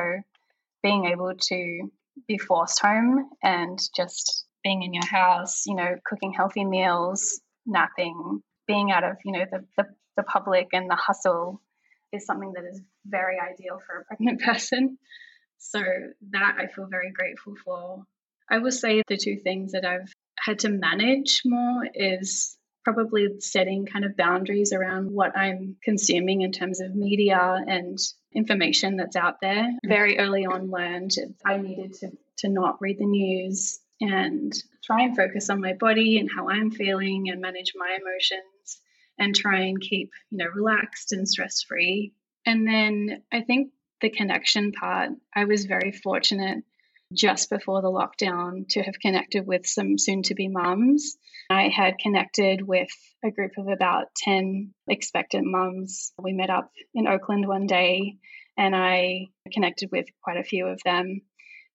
being 0.83 1.07
able 1.07 1.35
to 1.37 1.91
be 2.27 2.39
forced 2.39 2.81
home 2.81 3.31
and 3.43 3.79
just 3.97 4.47
being 4.65 4.83
in 4.83 4.93
your 4.93 5.07
house, 5.07 5.65
you 5.67 5.75
know, 5.75 5.97
cooking 6.05 6.33
healthy 6.33 6.65
meals, 6.65 7.41
napping, 7.67 8.43
being 8.67 8.91
out 8.91 9.05
of, 9.05 9.17
you 9.25 9.33
know, 9.33 9.45
the, 9.51 9.65
the, 9.77 9.85
the 10.17 10.23
public 10.23 10.69
and 10.73 10.91
the 10.91 10.97
hustle 10.97 11.61
is 12.13 12.27
something 12.27 12.53
that 12.55 12.65
is 12.65 12.81
very 13.07 13.37
ideal 13.41 13.81
for 13.87 14.01
a 14.01 14.05
pregnant 14.05 14.41
person. 14.45 14.99
So 15.59 15.81
that 16.31 16.57
I 16.59 16.67
feel 16.67 16.87
very 16.91 17.13
grateful 17.13 17.55
for. 17.65 18.05
I 18.51 18.59
will 18.59 18.73
say 18.73 19.03
the 19.07 19.17
two 19.17 19.37
things 19.37 19.73
that 19.73 19.85
I've 19.85 20.13
had 20.39 20.61
to 20.61 20.69
manage 20.69 21.43
more 21.45 21.87
is 21.95 22.57
probably 22.85 23.29
setting 23.39 23.87
kind 23.87 24.05
of 24.05 24.17
boundaries 24.17 24.73
around 24.73 25.13
what 25.13 25.37
I'm 25.37 25.77
consuming 25.85 26.43
in 26.43 26.51
terms 26.51 26.81
of 26.81 26.97
media 26.97 27.63
and 27.67 27.97
information 28.35 28.97
that's 28.97 29.15
out 29.15 29.37
there. 29.41 29.69
Very 29.87 30.19
early 30.19 30.47
on 30.47 30.71
learned 30.71 31.13
I 31.45 31.59
needed 31.59 31.95
to 32.01 32.11
to 32.39 32.49
not 32.49 32.81
read 32.81 32.99
the 32.99 33.07
news 33.07 33.79
and 34.01 34.53
try 34.85 35.03
and 35.03 35.17
focus 35.17 35.49
on 35.49 35.61
my 35.61 35.75
body 35.75 36.19
and 36.19 36.29
how 36.35 36.49
I'm 36.49 36.73
feeling 36.73 37.31
and 37.31 37.41
manage 37.41 37.73
my 37.77 37.97
emotions 38.01 38.43
and 39.19 39.35
try 39.35 39.63
and 39.63 39.81
keep, 39.81 40.11
you 40.31 40.39
know, 40.39 40.51
relaxed 40.55 41.13
and 41.13 41.29
stress 41.29 41.63
free. 41.63 42.13
And 42.47 42.67
then 42.67 43.23
I 43.33 43.43
think 43.43 43.73
the 44.01 44.11
connection 44.11 44.73
part, 44.73 45.11
I 45.35 45.45
was 45.45 45.65
very 45.65 45.93
fortunate 45.93 46.65
just 47.13 47.51
before 47.51 47.83
the 47.83 47.89
lockdown 47.89 48.67
to 48.71 48.83
have 48.83 48.99
connected 49.01 49.47
with 49.47 49.67
some 49.67 49.99
soon 49.99 50.23
to 50.25 50.35
be 50.35 50.49
mums. 50.49 51.17
I 51.51 51.69
had 51.69 51.99
connected 51.99 52.67
with 52.67 52.89
a 53.25 53.31
group 53.31 53.53
of 53.59 53.69
about 53.69 54.07
10 54.17 54.73
expectant 54.89 55.45
mums. 55.47 56.13
We 56.19 56.33
met 56.33 56.51
up 56.51 56.71
in 56.95 57.07
Oakland 57.07 57.47
one 57.47 57.67
day 57.67 58.17
and 58.57 58.75
I 58.75 59.29
connected 59.53 59.91
with 59.93 60.07
quite 60.23 60.39
a 60.39 60.45
few 60.45 60.67
of 60.67 60.81
them. 60.85 61.23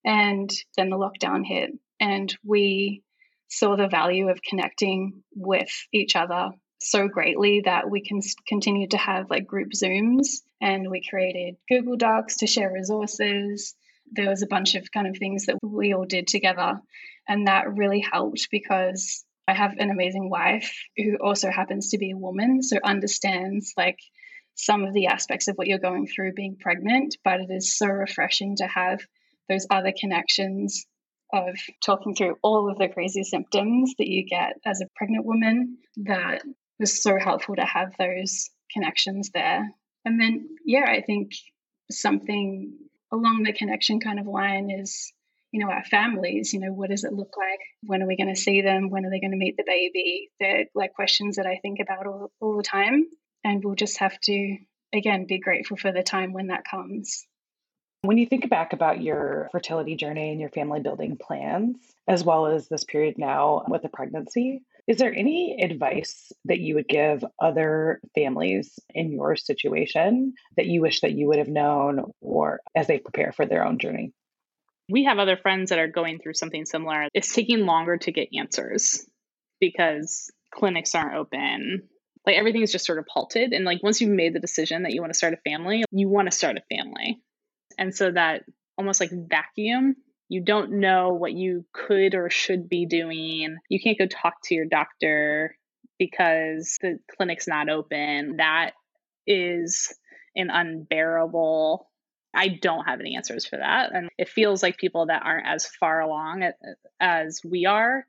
And 0.04 0.50
then 0.76 0.90
the 0.90 0.96
lockdown 0.96 1.44
hit, 1.44 1.70
and 2.00 2.34
we 2.44 3.02
saw 3.48 3.76
the 3.76 3.88
value 3.88 4.28
of 4.28 4.40
connecting 4.42 5.22
with 5.34 5.70
each 5.92 6.14
other 6.14 6.50
so 6.78 7.08
greatly 7.08 7.62
that 7.64 7.90
we 7.90 8.00
can 8.00 8.20
continue 8.46 8.88
to 8.88 8.96
have 8.96 9.30
like 9.30 9.46
group 9.46 9.70
Zooms 9.72 10.42
and 10.60 10.90
we 10.90 11.02
created 11.08 11.56
Google 11.68 11.96
Docs 11.96 12.38
to 12.38 12.46
share 12.46 12.72
resources. 12.72 13.74
There 14.10 14.28
was 14.28 14.42
a 14.42 14.46
bunch 14.46 14.74
of 14.74 14.90
kind 14.92 15.06
of 15.06 15.16
things 15.16 15.46
that 15.46 15.58
we 15.62 15.92
all 15.92 16.06
did 16.06 16.26
together. 16.26 16.80
And 17.28 17.46
that 17.46 17.74
really 17.74 18.00
helped 18.00 18.48
because 18.50 19.24
I 19.46 19.54
have 19.54 19.76
an 19.78 19.90
amazing 19.90 20.30
wife 20.30 20.72
who 20.96 21.16
also 21.16 21.50
happens 21.50 21.90
to 21.90 21.98
be 21.98 22.10
a 22.10 22.16
woman, 22.16 22.62
so 22.62 22.78
understands 22.82 23.72
like 23.76 23.98
some 24.54 24.84
of 24.84 24.92
the 24.92 25.06
aspects 25.06 25.48
of 25.48 25.56
what 25.56 25.66
you're 25.66 25.78
going 25.78 26.06
through 26.06 26.34
being 26.34 26.56
pregnant. 26.60 27.16
But 27.24 27.40
it 27.40 27.50
is 27.50 27.76
so 27.76 27.86
refreshing 27.86 28.56
to 28.56 28.66
have 28.66 29.00
those 29.48 29.66
other 29.70 29.92
connections 29.98 30.86
of 31.32 31.56
talking 31.84 32.14
through 32.14 32.36
all 32.42 32.70
of 32.70 32.78
the 32.78 32.88
crazy 32.88 33.24
symptoms 33.24 33.94
that 33.98 34.08
you 34.08 34.24
get 34.24 34.54
as 34.64 34.80
a 34.80 34.88
pregnant 34.96 35.24
woman 35.26 35.78
that 35.96 36.42
was 36.78 37.02
so 37.02 37.18
helpful 37.18 37.56
to 37.56 37.64
have 37.64 37.94
those 37.98 38.50
connections 38.72 39.30
there. 39.30 39.70
And 40.04 40.20
then, 40.20 40.48
yeah, 40.64 40.84
I 40.88 41.02
think 41.02 41.32
something 41.90 42.76
along 43.12 43.42
the 43.42 43.52
connection 43.52 44.00
kind 44.00 44.20
of 44.20 44.26
line 44.26 44.70
is, 44.70 45.12
you 45.50 45.64
know, 45.64 45.70
our 45.70 45.84
families, 45.84 46.52
you 46.52 46.60
know, 46.60 46.72
what 46.72 46.90
does 46.90 47.04
it 47.04 47.12
look 47.12 47.34
like? 47.36 47.60
When 47.82 48.02
are 48.02 48.06
we 48.06 48.16
going 48.16 48.34
to 48.34 48.40
see 48.40 48.60
them? 48.60 48.90
When 48.90 49.04
are 49.04 49.10
they 49.10 49.20
going 49.20 49.32
to 49.32 49.38
meet 49.38 49.56
the 49.56 49.64
baby? 49.66 50.30
They're 50.38 50.66
like 50.74 50.92
questions 50.94 51.36
that 51.36 51.46
I 51.46 51.58
think 51.62 51.78
about 51.80 52.06
all, 52.06 52.30
all 52.40 52.56
the 52.56 52.62
time. 52.62 53.06
And 53.44 53.64
we'll 53.64 53.74
just 53.74 53.98
have 53.98 54.18
to, 54.22 54.56
again, 54.92 55.26
be 55.26 55.38
grateful 55.38 55.76
for 55.76 55.92
the 55.92 56.02
time 56.02 56.32
when 56.32 56.48
that 56.48 56.64
comes. 56.64 57.26
When 58.02 58.18
you 58.18 58.26
think 58.26 58.48
back 58.48 58.72
about 58.72 59.02
your 59.02 59.48
fertility 59.50 59.96
journey 59.96 60.30
and 60.30 60.40
your 60.40 60.50
family 60.50 60.80
building 60.80 61.16
plans, 61.16 61.76
as 62.06 62.22
well 62.22 62.46
as 62.46 62.68
this 62.68 62.84
period 62.84 63.18
now 63.18 63.64
with 63.68 63.82
the 63.82 63.88
pregnancy, 63.88 64.62
is 64.88 64.96
there 64.96 65.14
any 65.14 65.60
advice 65.62 66.32
that 66.46 66.60
you 66.60 66.76
would 66.76 66.88
give 66.88 67.22
other 67.38 68.00
families 68.14 68.80
in 68.94 69.12
your 69.12 69.36
situation 69.36 70.32
that 70.56 70.64
you 70.64 70.80
wish 70.80 71.02
that 71.02 71.12
you 71.12 71.28
would 71.28 71.38
have 71.38 71.48
known 71.48 72.10
or 72.22 72.60
as 72.74 72.86
they 72.86 72.98
prepare 72.98 73.30
for 73.32 73.44
their 73.44 73.66
own 73.66 73.78
journey? 73.78 74.14
We 74.90 75.04
have 75.04 75.18
other 75.18 75.36
friends 75.36 75.68
that 75.68 75.78
are 75.78 75.88
going 75.88 76.18
through 76.18 76.34
something 76.34 76.64
similar. 76.64 77.08
It's 77.12 77.34
taking 77.34 77.66
longer 77.66 77.98
to 77.98 78.12
get 78.12 78.30
answers 78.34 79.04
because 79.60 80.30
clinics 80.54 80.94
aren't 80.94 81.16
open. 81.16 81.82
Like 82.26 82.36
everything's 82.36 82.72
just 82.72 82.86
sort 82.86 82.98
of 82.98 83.04
halted. 83.10 83.52
And 83.52 83.66
like 83.66 83.82
once 83.82 84.00
you've 84.00 84.10
made 84.10 84.34
the 84.34 84.40
decision 84.40 84.84
that 84.84 84.92
you 84.92 85.02
want 85.02 85.12
to 85.12 85.18
start 85.18 85.34
a 85.34 85.50
family, 85.50 85.84
you 85.92 86.08
want 86.08 86.30
to 86.30 86.36
start 86.36 86.56
a 86.56 86.74
family. 86.74 87.20
And 87.76 87.94
so 87.94 88.10
that 88.10 88.44
almost 88.78 89.00
like 89.00 89.10
vacuum, 89.12 89.96
you 90.28 90.42
don't 90.42 90.72
know 90.72 91.14
what 91.14 91.32
you 91.32 91.64
could 91.72 92.14
or 92.14 92.30
should 92.30 92.68
be 92.68 92.86
doing. 92.86 93.56
You 93.68 93.80
can't 93.80 93.98
go 93.98 94.06
talk 94.06 94.34
to 94.44 94.54
your 94.54 94.66
doctor 94.66 95.56
because 95.98 96.78
the 96.80 96.98
clinic's 97.16 97.48
not 97.48 97.68
open. 97.68 98.36
That 98.36 98.72
is 99.26 99.94
an 100.36 100.50
unbearable. 100.50 101.88
I 102.34 102.48
don't 102.48 102.84
have 102.84 103.00
any 103.00 103.16
answers 103.16 103.46
for 103.46 103.56
that. 103.56 103.94
And 103.94 104.10
it 104.18 104.28
feels 104.28 104.62
like 104.62 104.76
people 104.76 105.06
that 105.06 105.22
aren't 105.24 105.46
as 105.46 105.66
far 105.66 106.00
along 106.00 106.50
as 107.00 107.40
we 107.42 107.66
are, 107.66 108.06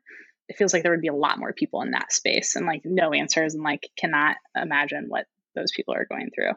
it 0.48 0.56
feels 0.56 0.72
like 0.72 0.82
there 0.82 0.92
would 0.92 1.00
be 1.00 1.08
a 1.08 1.14
lot 1.14 1.38
more 1.38 1.52
people 1.52 1.80
in 1.82 1.92
that 1.92 2.12
space 2.12 2.56
and 2.56 2.66
like 2.66 2.82
no 2.84 3.12
answers 3.12 3.54
and 3.54 3.62
like 3.62 3.88
cannot 3.96 4.36
imagine 4.54 5.06
what 5.08 5.26
those 5.54 5.72
people 5.74 5.94
are 5.94 6.06
going 6.06 6.30
through. 6.34 6.52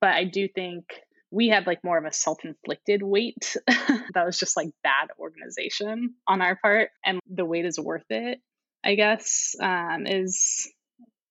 But 0.00 0.10
I 0.10 0.24
do 0.24 0.48
think 0.48 0.84
we 1.30 1.48
had 1.48 1.66
like 1.66 1.84
more 1.84 1.98
of 1.98 2.04
a 2.04 2.12
self-inflicted 2.12 3.02
wait. 3.02 3.56
That 4.14 4.26
was 4.26 4.38
just 4.38 4.56
like 4.56 4.70
bad 4.82 5.08
organization 5.18 6.14
on 6.26 6.42
our 6.42 6.56
part 6.56 6.90
and 7.04 7.20
the 7.32 7.44
wait 7.44 7.64
is 7.64 7.78
worth 7.78 8.04
it 8.10 8.40
i 8.82 8.96
guess 8.96 9.54
um, 9.62 10.06
is 10.06 10.68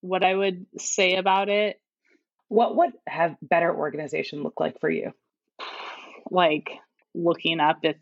what 0.02 0.24
i 0.24 0.34
would 0.34 0.66
say 0.78 1.16
about 1.16 1.50
it. 1.50 1.80
What 2.48 2.76
would 2.76 2.92
have 3.08 3.36
better 3.42 3.74
organization 3.76 4.44
look 4.44 4.60
like 4.60 4.80
for 4.80 4.90
you? 4.90 5.12
Like 6.32 6.70
looking 7.16 7.60
up 7.60 7.80
if 7.82 7.96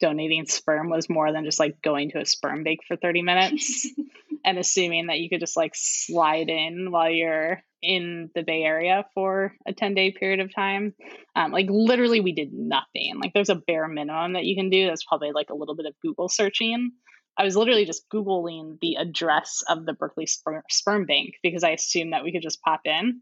donating 0.00 0.46
sperm 0.46 0.90
was 0.90 1.08
more 1.08 1.32
than 1.32 1.44
just 1.44 1.58
like 1.58 1.80
going 1.82 2.10
to 2.10 2.20
a 2.20 2.26
sperm 2.26 2.64
bank 2.64 2.80
for 2.86 2.96
30 2.96 3.22
minutes 3.22 3.88
and 4.44 4.58
assuming 4.58 5.06
that 5.06 5.18
you 5.18 5.28
could 5.28 5.40
just 5.40 5.56
like 5.56 5.72
slide 5.74 6.48
in 6.48 6.90
while 6.90 7.10
you're 7.10 7.62
in 7.82 8.30
the 8.34 8.42
Bay 8.42 8.62
Area 8.62 9.04
for 9.14 9.54
a 9.66 9.72
10 9.72 9.94
day 9.94 10.10
period 10.12 10.40
of 10.40 10.54
time. 10.54 10.94
Um, 11.34 11.52
like 11.52 11.66
literally, 11.68 12.20
we 12.20 12.32
did 12.32 12.52
nothing. 12.52 13.18
Like 13.20 13.32
there's 13.32 13.48
a 13.48 13.54
bare 13.54 13.88
minimum 13.88 14.34
that 14.34 14.44
you 14.44 14.56
can 14.56 14.70
do. 14.70 14.86
That's 14.86 15.04
probably 15.04 15.32
like 15.32 15.50
a 15.50 15.54
little 15.54 15.76
bit 15.76 15.86
of 15.86 15.94
Google 16.02 16.28
searching. 16.28 16.92
I 17.38 17.44
was 17.44 17.56
literally 17.56 17.84
just 17.84 18.08
Googling 18.08 18.80
the 18.80 18.94
address 18.94 19.62
of 19.68 19.84
the 19.84 19.92
Berkeley 19.92 20.26
sperm, 20.26 20.62
sperm 20.70 21.04
bank 21.04 21.34
because 21.42 21.64
I 21.64 21.70
assumed 21.70 22.12
that 22.12 22.24
we 22.24 22.32
could 22.32 22.42
just 22.42 22.62
pop 22.62 22.80
in 22.84 23.20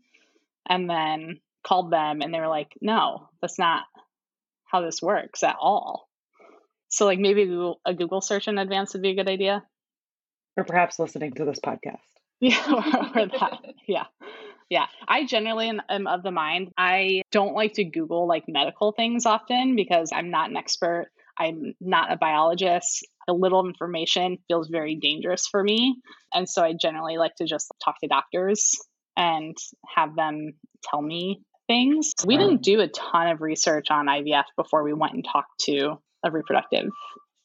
and 0.69 0.89
then 0.89 1.41
called 1.65 1.91
them 1.91 2.23
and 2.23 2.33
they 2.33 2.41
were 2.41 2.49
like, 2.49 2.73
no, 2.81 3.29
that's 3.41 3.59
not 3.59 3.85
how 4.67 4.83
this 4.83 5.03
works 5.03 5.43
at 5.43 5.57
all. 5.61 6.09
So 6.95 7.07
like 7.07 7.19
maybe 7.19 7.45
Google, 7.45 7.81
a 7.85 7.93
Google 7.93 8.21
search 8.21 8.47
in 8.47 8.57
advance 8.57 8.93
would 8.93 9.03
be 9.03 9.11
a 9.11 9.15
good 9.17 9.29
idea. 9.29 9.65
Or 10.57 10.63
perhaps 10.63 11.01
listening 11.01 11.33
to 11.33 11.45
this 11.45 11.59
podcast. 11.59 11.99
Yeah, 12.41 12.63
or, 12.69 13.23
or 13.23 13.27
that. 13.27 13.61
Yeah. 13.87 14.05
Yeah, 14.69 14.87
I 15.07 15.25
generally 15.25 15.71
am 15.89 16.07
of 16.07 16.23
the 16.23 16.31
mind 16.31 16.73
I 16.77 17.23
don't 17.31 17.55
like 17.55 17.75
to 17.75 17.85
Google 17.85 18.27
like 18.29 18.45
medical 18.49 18.93
things 18.93 19.25
often 19.25 19.77
because 19.77 20.11
I'm 20.13 20.31
not 20.31 20.51
an 20.51 20.57
expert. 20.57 21.11
I'm 21.39 21.75
not 21.81 22.13
a 22.13 22.17
biologist. 22.17 23.07
A 23.29 23.33
little 23.33 23.67
information 23.67 24.39
feels 24.49 24.69
very 24.69 24.97
dangerous 24.97 25.47
for 25.47 25.63
me. 25.63 25.97
And 26.33 26.49
so 26.49 26.63
I 26.63 26.75
generally 26.79 27.17
like 27.17 27.35
to 27.37 27.47
just 27.47 27.73
talk 27.83 27.97
to 28.01 28.09
doctors 28.09 28.75
and 29.17 29.57
have 29.95 30.15
them 30.17 30.53
tell 30.83 31.01
me 31.01 31.41
things. 31.67 32.13
We 32.27 32.37
didn't 32.37 32.63
do 32.63 32.81
a 32.81 32.89
ton 32.89 33.29
of 33.29 33.41
research 33.41 33.87
on 33.91 34.07
IVF 34.07 34.45
before 34.57 34.83
we 34.83 34.93
went 34.93 35.15
and 35.15 35.25
talked 35.25 35.61
to 35.63 35.99
a 36.25 36.31
reproductive 36.31 36.91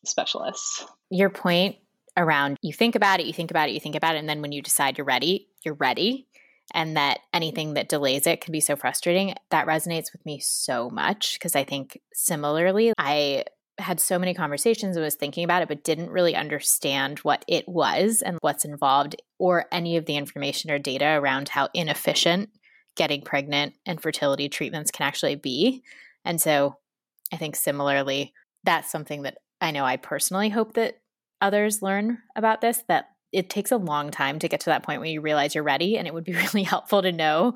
specialist. 0.06 0.86
Your 1.10 1.30
point 1.30 1.76
around 2.18 2.58
you 2.62 2.74
think 2.74 2.96
about 2.96 3.20
it, 3.20 3.26
you 3.26 3.34
think 3.34 3.52
about 3.52 3.70
it, 3.70 3.74
you 3.74 3.80
think 3.80 3.96
about 3.96 4.15
it, 4.15 4.20
and 4.20 4.30
then 4.30 4.42
when 4.42 4.52
you 4.52 4.62
decide 4.62 4.98
you're 4.98 5.06
ready, 5.06 5.48
you're 5.63 5.76
ready 5.76 6.28
and 6.74 6.98
that 6.98 7.20
anything 7.34 7.74
that 7.74 7.89
delays 7.89 8.28
it 8.28 8.42
can 8.42 8.52
be 8.52 8.60
so 8.60 8.76
frustrating. 8.76 9.34
That 9.52 9.68
resonates 9.68 10.12
with 10.12 10.26
me 10.26 10.39
so 10.39 10.89
much 10.89 11.34
because 11.34 11.56
I 11.56 11.63
think 11.63 12.00
similarly, 12.13 12.94
I 12.98 13.46
had 13.80 14.00
so 14.00 14.20
many 14.20 14.34
conversations 14.34 14.96
and 14.96 15.04
was 15.04 15.15
thinking 15.15 15.44
about 15.44 15.62
it, 15.62 15.68
but 15.68 15.84
didn't 15.84 16.12
really 16.12 16.36
understand 16.36 17.20
what 17.20 17.46
it 17.48 17.68
was 17.68 18.22
and 18.22 18.38
what's 18.42 18.65
involved 18.65 19.15
or 19.38 19.65
any 19.72 19.98
of 19.98 20.06
the 20.06 20.18
information 20.18 20.70
or 20.70 20.80
data 20.80 21.06
around 21.06 21.50
how 21.50 21.70
inefficient 21.74 22.50
getting 22.96 23.22
pregnant 23.22 23.74
and 23.86 24.02
fertility 24.02 24.50
treatments 24.50 24.92
can 24.92 25.06
actually 25.06 25.36
be. 25.36 25.82
And 26.26 26.42
so 26.42 26.76
I 27.32 27.38
think 27.38 27.56
similarly, 27.56 28.34
that's 28.63 28.91
something 28.91 29.24
that 29.24 29.38
I 29.62 29.72
know 29.72 29.86
I 29.86 29.98
personally 29.98 30.50
hope 30.50 30.74
that 30.74 31.00
others 31.41 31.82
learn 31.82 32.19
about 32.36 32.62
this 32.62 32.84
that 32.88 33.10
it 33.32 33.50
takes 33.50 33.72
a 33.72 33.78
long 33.78 34.12
time 34.12 34.39
to 34.39 34.48
get 34.48 34.62
to 34.62 34.65
that 34.67 34.84
point 34.84 35.02
where 35.02 35.10
you 35.10 35.22
realize 35.22 35.54
you're 35.54 35.63
ready. 35.63 35.98
And 35.98 36.08
it 36.08 36.13
would 36.13 36.24
be 36.24 36.34
really 36.54 36.63
helpful 36.63 37.02
to 37.02 37.12
know 37.12 37.54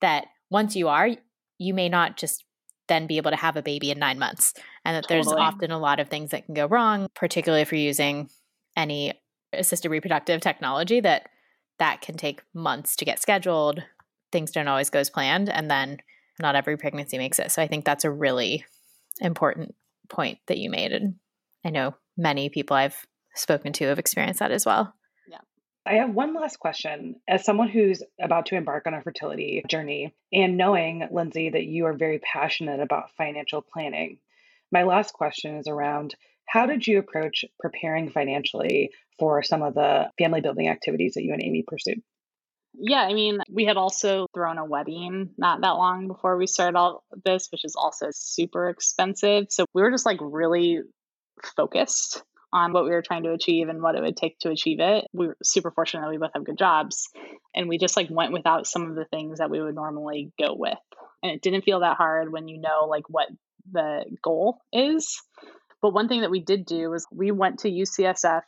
that 0.00 0.26
once 0.50 0.76
you 0.76 0.88
are, 0.88 1.10
you 1.58 1.74
may 1.74 1.88
not 1.88 2.16
just 2.16 2.44
then 2.88 3.06
be 3.06 3.16
able 3.16 3.32
to 3.32 3.36
have 3.36 3.56
a 3.56 3.62
baby 3.62 3.90
in 3.90 3.98
nine 3.98 4.18
months. 4.18 4.54
And 4.84 4.96
that 4.96 5.04
totally. 5.04 5.24
there's 5.24 5.32
often 5.32 5.72
a 5.72 5.78
lot 5.78 5.98
of 5.98 6.08
things 6.08 6.30
that 6.30 6.46
can 6.46 6.54
go 6.54 6.66
wrong, 6.66 7.08
particularly 7.14 7.62
if 7.62 7.72
you're 7.72 7.80
using 7.80 8.28
any 8.76 9.14
assisted 9.52 9.90
reproductive 9.90 10.40
technology 10.40 11.00
that 11.00 11.28
that 11.78 12.00
can 12.00 12.16
take 12.16 12.42
months 12.54 12.94
to 12.96 13.04
get 13.04 13.20
scheduled. 13.20 13.82
Things 14.30 14.52
don't 14.52 14.68
always 14.68 14.90
go 14.90 15.00
as 15.00 15.10
planned. 15.10 15.48
And 15.48 15.70
then 15.70 15.98
not 16.38 16.54
every 16.54 16.76
pregnancy 16.76 17.18
makes 17.18 17.38
it. 17.38 17.50
So 17.50 17.60
I 17.60 17.66
think 17.66 17.84
that's 17.84 18.04
a 18.04 18.10
really 18.10 18.64
important 19.20 19.74
point 20.08 20.38
that 20.46 20.58
you 20.58 20.70
made. 20.70 20.92
And 20.92 21.16
I 21.64 21.70
know 21.70 21.94
many 22.16 22.48
people 22.48 22.76
I've 22.76 23.06
spoken 23.34 23.72
to 23.74 23.86
have 23.86 23.98
experienced 23.98 24.40
that 24.40 24.50
as 24.50 24.64
well. 24.64 24.94
Yeah. 25.28 25.38
I 25.84 25.94
have 25.94 26.10
one 26.10 26.34
last 26.34 26.58
question. 26.58 27.16
As 27.28 27.44
someone 27.44 27.68
who's 27.68 28.02
about 28.20 28.46
to 28.46 28.56
embark 28.56 28.86
on 28.86 28.94
a 28.94 29.02
fertility 29.02 29.62
journey, 29.68 30.14
and 30.32 30.56
knowing, 30.56 31.06
Lindsay, 31.10 31.50
that 31.50 31.64
you 31.64 31.86
are 31.86 31.92
very 31.92 32.18
passionate 32.18 32.80
about 32.80 33.10
financial 33.16 33.62
planning, 33.62 34.18
my 34.72 34.82
last 34.82 35.12
question 35.12 35.56
is 35.56 35.68
around 35.68 36.14
how 36.48 36.66
did 36.66 36.86
you 36.86 36.98
approach 36.98 37.44
preparing 37.58 38.10
financially 38.10 38.90
for 39.18 39.42
some 39.42 39.62
of 39.62 39.74
the 39.74 40.10
family 40.18 40.40
building 40.40 40.68
activities 40.68 41.14
that 41.14 41.24
you 41.24 41.32
and 41.32 41.42
Amy 41.42 41.64
pursued? 41.66 42.02
Yeah, 42.78 43.00
I 43.00 43.14
mean, 43.14 43.38
we 43.50 43.64
had 43.64 43.76
also 43.76 44.26
thrown 44.34 44.58
a 44.58 44.64
wedding 44.64 45.30
not 45.38 45.62
that 45.62 45.70
long 45.76 46.08
before 46.08 46.36
we 46.36 46.46
started 46.46 46.76
all 46.76 47.04
this, 47.24 47.48
which 47.50 47.64
is 47.64 47.74
also 47.74 48.08
super 48.12 48.68
expensive. 48.68 49.46
So 49.48 49.64
we 49.72 49.82
were 49.82 49.90
just 49.90 50.06
like 50.06 50.18
really 50.20 50.80
focused 51.56 52.22
on 52.52 52.72
what 52.72 52.84
we 52.84 52.90
were 52.90 53.02
trying 53.02 53.24
to 53.24 53.32
achieve 53.32 53.68
and 53.68 53.82
what 53.82 53.94
it 53.94 54.02
would 54.02 54.16
take 54.16 54.38
to 54.40 54.50
achieve 54.50 54.78
it. 54.80 55.06
We 55.12 55.28
were 55.28 55.36
super 55.42 55.70
fortunate 55.70 56.02
that 56.02 56.10
we 56.10 56.18
both 56.18 56.30
have 56.34 56.44
good 56.44 56.58
jobs 56.58 57.08
and 57.54 57.68
we 57.68 57.78
just 57.78 57.96
like 57.96 58.08
went 58.10 58.32
without 58.32 58.66
some 58.66 58.88
of 58.88 58.94
the 58.94 59.06
things 59.06 59.38
that 59.38 59.50
we 59.50 59.60
would 59.60 59.74
normally 59.74 60.32
go 60.38 60.54
with. 60.54 60.78
And 61.22 61.32
it 61.32 61.42
didn't 61.42 61.64
feel 61.64 61.80
that 61.80 61.96
hard 61.96 62.30
when 62.30 62.48
you 62.48 62.60
know 62.60 62.86
like 62.88 63.08
what 63.08 63.28
the 63.72 64.04
goal 64.22 64.58
is. 64.72 65.22
But 65.82 65.92
one 65.92 66.08
thing 66.08 66.22
that 66.22 66.30
we 66.30 66.40
did 66.40 66.66
do 66.66 66.90
was 66.90 67.06
we 67.12 67.30
went 67.30 67.60
to 67.60 67.70
UCSF 67.70 68.42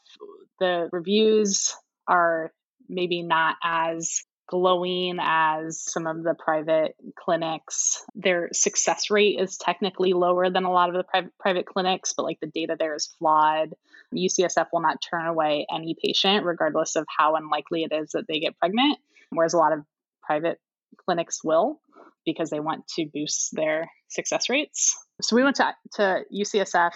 The 0.61 0.89
reviews 0.93 1.75
are 2.07 2.53
maybe 2.89 3.23
not 3.23 3.57
as 3.63 4.23
glowing 4.49 5.19
as 5.21 5.79
some 5.81 6.07
of 6.07 6.23
the 6.23 6.35
private 6.35 6.97
clinics. 7.17 8.03
Their 8.15 8.49
success 8.53 9.11
rate 9.11 9.39
is 9.39 9.59
technically 9.59 10.15
lower 10.15 10.51
than 10.51 10.65
a 10.65 10.73
lot 10.73 10.89
of 10.89 10.95
the 10.95 11.05
private 11.05 11.33
private 11.39 11.67
clinics, 11.67 12.15
but 12.17 12.25
like 12.25 12.41
the 12.41 12.47
data 12.47 12.75
there 12.79 12.95
is 12.95 13.15
flawed. 13.19 13.75
UCSF 14.15 14.69
will 14.73 14.81
not 14.81 15.03
turn 15.03 15.27
away 15.27 15.67
any 15.73 15.95
patient 16.03 16.47
regardless 16.47 16.97
of 16.97 17.07
how 17.15 17.37
unlikely 17.37 17.85
it 17.85 17.93
is 17.93 18.13
that 18.13 18.27
they 18.27 18.41
get 18.41 18.59
pregnant, 18.59 18.99
whereas 19.31 19.53
a 19.53 19.59
lot 19.59 19.75
of 19.75 19.85
private 20.23 20.59
clinics 20.97 21.45
will 21.45 21.81
because 22.29 22.51
they 22.51 22.61
want 22.61 22.87
to 22.97 23.07
boost 23.13 23.51
their 23.53 23.91
success 24.09 24.49
rates. 24.49 24.95
So 25.23 25.35
we 25.35 25.43
went 25.43 25.57
to, 25.57 25.73
to 25.95 26.23
UCSF. 26.33 26.93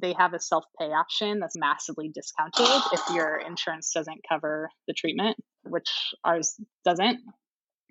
They 0.00 0.12
have 0.18 0.34
a 0.34 0.40
self 0.40 0.64
pay 0.78 0.86
option 0.86 1.38
that's 1.38 1.56
massively 1.56 2.10
discounted 2.12 2.66
if 2.92 3.00
your 3.14 3.38
insurance 3.38 3.92
doesn't 3.94 4.20
cover 4.28 4.68
the 4.88 4.94
treatment, 4.94 5.36
which 5.62 5.88
ours 6.24 6.54
doesn't. 6.84 7.20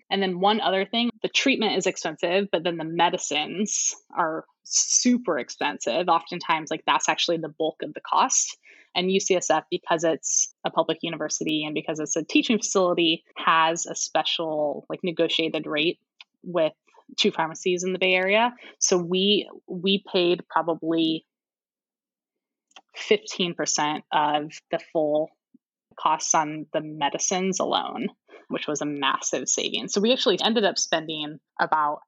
And 0.09 0.21
then 0.21 0.41
one 0.41 0.59
other 0.59 0.85
thing 0.85 1.09
the 1.23 1.29
treatment 1.29 1.77
is 1.77 1.87
expensive, 1.87 2.49
but 2.51 2.63
then 2.63 2.77
the 2.77 2.83
medicines 2.83 3.95
are 4.15 4.43
super 4.63 5.39
expensive. 5.39 6.09
Oftentimes, 6.09 6.69
like 6.69 6.83
that's 6.85 7.07
actually 7.07 7.37
the 7.37 7.53
bulk 7.57 7.77
of 7.81 7.93
the 7.93 8.01
cost. 8.01 8.57
And 8.93 9.09
UCSF, 9.09 9.63
because 9.71 10.03
it's 10.03 10.53
a 10.65 10.69
public 10.69 10.97
university 11.01 11.63
and 11.63 11.73
because 11.73 11.99
it's 11.99 12.17
a 12.17 12.25
teaching 12.25 12.57
facility, 12.57 13.23
has 13.37 13.85
a 13.85 13.95
special, 13.95 14.85
like, 14.89 14.99
negotiated 15.01 15.65
rate 15.65 15.99
with 16.43 16.73
two 17.17 17.31
pharmacies 17.31 17.83
in 17.83 17.93
the 17.93 17.99
Bay 17.99 18.13
Area. 18.13 18.53
So 18.79 18.97
we 18.97 19.49
we 19.67 20.03
paid 20.11 20.43
probably 20.49 21.25
15% 22.97 24.01
of 24.11 24.51
the 24.69 24.79
full 24.91 25.29
costs 25.97 26.35
on 26.35 26.65
the 26.73 26.81
medicines 26.81 27.59
alone, 27.59 28.09
which 28.49 28.67
was 28.67 28.81
a 28.81 28.85
massive 28.85 29.47
savings. 29.47 29.93
So 29.93 30.01
we 30.01 30.13
actually 30.13 30.39
ended 30.41 30.65
up 30.65 30.77
spending 30.77 31.39
about 31.59 31.99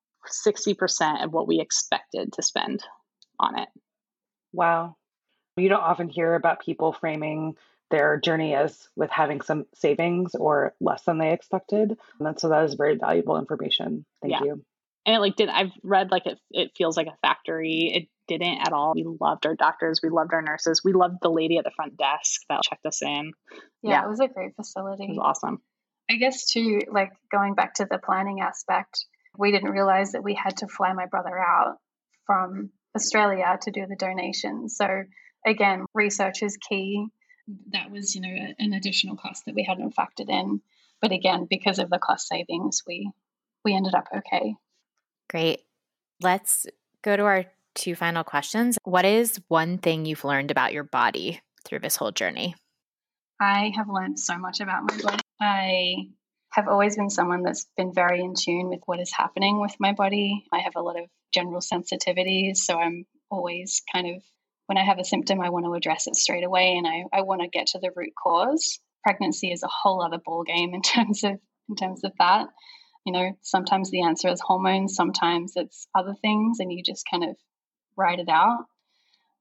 60% 0.47 1.23
of 1.23 1.31
what 1.31 1.47
we 1.47 1.59
expected 1.59 2.33
to 2.33 2.41
spend 2.41 2.83
on 3.39 3.59
it. 3.59 3.69
Wow. 4.51 4.95
You 5.57 5.69
don't 5.69 5.81
often 5.81 6.09
hear 6.09 6.35
about 6.35 6.61
people 6.61 6.93
framing 6.93 7.55
their 7.91 8.19
journey 8.19 8.55
as 8.55 8.87
with 8.95 9.11
having 9.11 9.41
some 9.41 9.65
savings 9.75 10.33
or 10.33 10.73
less 10.79 11.03
than 11.03 11.19
they 11.19 11.31
expected. 11.31 11.97
And 12.19 12.39
so 12.39 12.49
that 12.49 12.63
is 12.63 12.73
very 12.73 12.95
valuable 12.95 13.37
information. 13.37 14.05
Thank 14.21 14.31
yeah. 14.31 14.43
you 14.43 14.65
and 15.05 15.15
it 15.15 15.19
like 15.19 15.35
did 15.35 15.49
I've 15.49 15.71
read 15.83 16.11
like 16.11 16.25
it 16.25 16.39
it 16.51 16.71
feels 16.75 16.97
like 16.97 17.07
a 17.07 17.17
factory. 17.21 17.91
It 17.93 18.09
didn't 18.27 18.59
at 18.59 18.73
all. 18.73 18.93
We 18.95 19.05
loved 19.19 19.45
our 19.45 19.55
doctors, 19.55 19.99
we 20.01 20.09
loved 20.09 20.33
our 20.33 20.41
nurses, 20.41 20.81
we 20.83 20.93
loved 20.93 21.17
the 21.21 21.29
lady 21.29 21.57
at 21.57 21.65
the 21.65 21.71
front 21.75 21.97
desk 21.97 22.41
that 22.49 22.61
checked 22.63 22.85
us 22.85 23.01
in. 23.01 23.33
Yeah, 23.81 23.91
yeah. 23.91 24.05
it 24.05 24.09
was 24.09 24.19
a 24.19 24.27
great 24.27 24.55
facility. 24.55 25.05
It 25.05 25.09
was 25.09 25.19
awesome. 25.21 25.61
I 26.09 26.15
guess 26.15 26.45
too, 26.45 26.79
like 26.91 27.11
going 27.31 27.55
back 27.55 27.75
to 27.75 27.87
the 27.89 27.97
planning 27.97 28.41
aspect, 28.41 29.05
we 29.37 29.51
didn't 29.51 29.71
realize 29.71 30.11
that 30.11 30.23
we 30.23 30.33
had 30.35 30.57
to 30.57 30.67
fly 30.67 30.93
my 30.93 31.05
brother 31.05 31.37
out 31.37 31.77
from 32.25 32.71
Australia 32.95 33.57
to 33.61 33.71
do 33.71 33.85
the 33.87 33.95
donation. 33.95 34.69
So 34.69 35.03
again, 35.45 35.85
research 35.93 36.43
is 36.43 36.57
key. 36.57 37.07
That 37.71 37.91
was, 37.91 38.15
you 38.15 38.21
know, 38.21 38.53
an 38.57 38.73
additional 38.73 39.17
cost 39.17 39.45
that 39.45 39.55
we 39.55 39.63
hadn't 39.63 39.95
factored 39.95 40.29
in. 40.29 40.61
But 41.01 41.11
again, 41.11 41.47
because 41.49 41.79
of 41.79 41.89
the 41.89 41.99
cost 41.99 42.27
savings, 42.27 42.83
we 42.87 43.11
we 43.65 43.75
ended 43.75 43.93
up 43.95 44.07
okay. 44.15 44.55
Great. 45.33 45.61
Let's 46.21 46.67
go 47.01 47.17
to 47.17 47.23
our 47.23 47.45
two 47.73 47.95
final 47.95 48.23
questions. 48.23 48.77
What 48.83 49.03
is 49.03 49.41
one 49.47 49.79
thing 49.79 50.05
you've 50.05 50.23
learned 50.23 50.51
about 50.51 50.73
your 50.73 50.83
body 50.83 51.41
through 51.65 51.79
this 51.79 51.95
whole 51.95 52.11
journey? 52.11 52.53
I 53.41 53.73
have 53.75 53.89
learned 53.89 54.19
so 54.19 54.37
much 54.37 54.59
about 54.59 54.83
my 54.83 55.01
body. 55.01 55.21
I 55.41 55.95
have 56.51 56.67
always 56.67 56.97
been 56.97 57.09
someone 57.09 57.41
that's 57.41 57.65
been 57.75 57.91
very 57.91 58.21
in 58.21 58.35
tune 58.35 58.69
with 58.69 58.81
what 58.85 58.99
is 58.99 59.11
happening 59.11 59.59
with 59.59 59.75
my 59.79 59.93
body. 59.93 60.45
I 60.53 60.59
have 60.59 60.75
a 60.75 60.81
lot 60.81 60.99
of 60.99 61.09
general 61.33 61.61
sensitivities, 61.61 62.57
so 62.57 62.77
I'm 62.77 63.07
always 63.31 63.81
kind 63.91 64.15
of 64.15 64.21
when 64.67 64.77
I 64.77 64.85
have 64.85 64.99
a 64.99 65.03
symptom, 65.03 65.41
I 65.41 65.49
want 65.49 65.65
to 65.65 65.73
address 65.73 66.05
it 66.05 66.15
straight 66.15 66.43
away 66.43 66.77
and 66.77 66.85
I, 66.85 67.05
I 67.11 67.21
want 67.23 67.41
to 67.41 67.47
get 67.47 67.67
to 67.67 67.79
the 67.79 67.89
root 67.95 68.13
cause. 68.15 68.79
Pregnancy 69.01 69.51
is 69.51 69.63
a 69.63 69.67
whole 69.67 70.03
other 70.03 70.19
ball 70.23 70.43
game 70.43 70.75
in 70.75 70.81
terms 70.83 71.23
of 71.23 71.39
in 71.69 71.75
terms 71.75 72.03
of 72.03 72.11
that 72.19 72.49
you 73.05 73.11
know, 73.13 73.37
sometimes 73.41 73.91
the 73.91 74.03
answer 74.03 74.29
is 74.29 74.41
hormones, 74.41 74.95
sometimes 74.95 75.53
it's 75.55 75.87
other 75.93 76.15
things, 76.21 76.59
and 76.59 76.71
you 76.71 76.81
just 76.83 77.05
kind 77.09 77.23
of 77.23 77.35
write 77.97 78.19
it 78.19 78.29
out. 78.29 78.65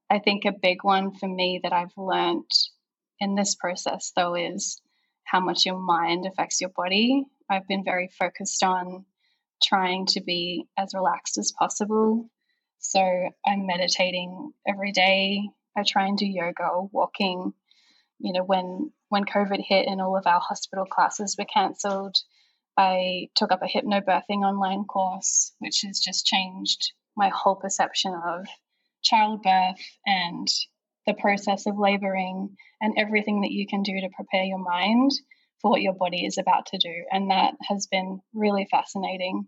I 0.09 0.19
think 0.19 0.45
a 0.45 0.51
big 0.51 0.83
one 0.83 1.13
for 1.13 1.27
me 1.27 1.61
that 1.63 1.73
I've 1.73 1.97
learned 1.97 2.49
in 3.19 3.35
this 3.35 3.55
process, 3.55 4.11
though, 4.15 4.35
is 4.35 4.81
how 5.23 5.39
much 5.39 5.65
your 5.65 5.79
mind 5.79 6.25
affects 6.25 6.61
your 6.61 6.69
body. 6.69 7.25
I've 7.49 7.67
been 7.67 7.83
very 7.83 8.09
focused 8.19 8.63
on 8.63 9.05
trying 9.63 10.07
to 10.07 10.21
be 10.21 10.67
as 10.77 10.93
relaxed 10.93 11.37
as 11.37 11.51
possible. 11.51 12.29
So 12.79 12.99
I'm 13.45 13.65
meditating 13.65 14.51
every 14.67 14.91
day. 14.91 15.49
I 15.75 15.83
try 15.83 16.07
and 16.07 16.17
do 16.17 16.25
yoga 16.25 16.67
or 16.67 16.89
walking. 16.91 17.53
You 18.19 18.33
know, 18.33 18.43
when 18.43 18.91
when 19.09 19.25
COVID 19.25 19.63
hit 19.65 19.87
and 19.87 20.01
all 20.01 20.17
of 20.17 20.27
our 20.27 20.39
hospital 20.39 20.85
classes 20.85 21.35
were 21.37 21.45
cancelled, 21.45 22.17
I 22.77 23.27
took 23.35 23.51
up 23.51 23.61
a 23.61 23.67
hypnobirthing 23.67 24.41
online 24.41 24.85
course, 24.85 25.53
which 25.59 25.81
has 25.85 25.99
just 25.99 26.25
changed 26.25 26.93
my 27.15 27.29
whole 27.29 27.55
perception 27.55 28.13
of 28.13 28.47
childbirth 29.03 29.79
and 30.05 30.47
the 31.05 31.13
process 31.13 31.65
of 31.65 31.77
laboring 31.77 32.55
and 32.81 32.95
everything 32.97 33.41
that 33.41 33.51
you 33.51 33.67
can 33.67 33.83
do 33.83 33.93
to 34.01 34.09
prepare 34.15 34.43
your 34.43 34.57
mind 34.57 35.11
for 35.61 35.71
what 35.71 35.81
your 35.81 35.93
body 35.93 36.25
is 36.25 36.37
about 36.37 36.67
to 36.67 36.77
do. 36.77 36.93
And 37.11 37.29
that 37.29 37.53
has 37.67 37.87
been 37.87 38.21
really 38.33 38.67
fascinating. 38.69 39.47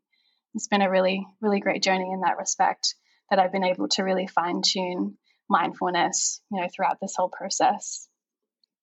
It's 0.54 0.68
been 0.68 0.82
a 0.82 0.92
really, 0.92 1.26
really 1.42 1.60
great 1.60 1.82
journey 1.82 2.12
in 2.12 2.22
that 2.22 2.38
respect 2.38 2.96
that 3.30 3.40
I've 3.40 3.52
been 3.52 3.64
able 3.64 3.88
to 3.90 4.04
really 4.04 4.28
fine 4.28 4.62
tune 4.62 5.18
mindfulness, 5.50 6.42
you 6.52 6.62
know, 6.62 6.68
throughout 6.74 6.98
this 7.02 7.16
whole 7.18 7.30
process. 7.30 8.08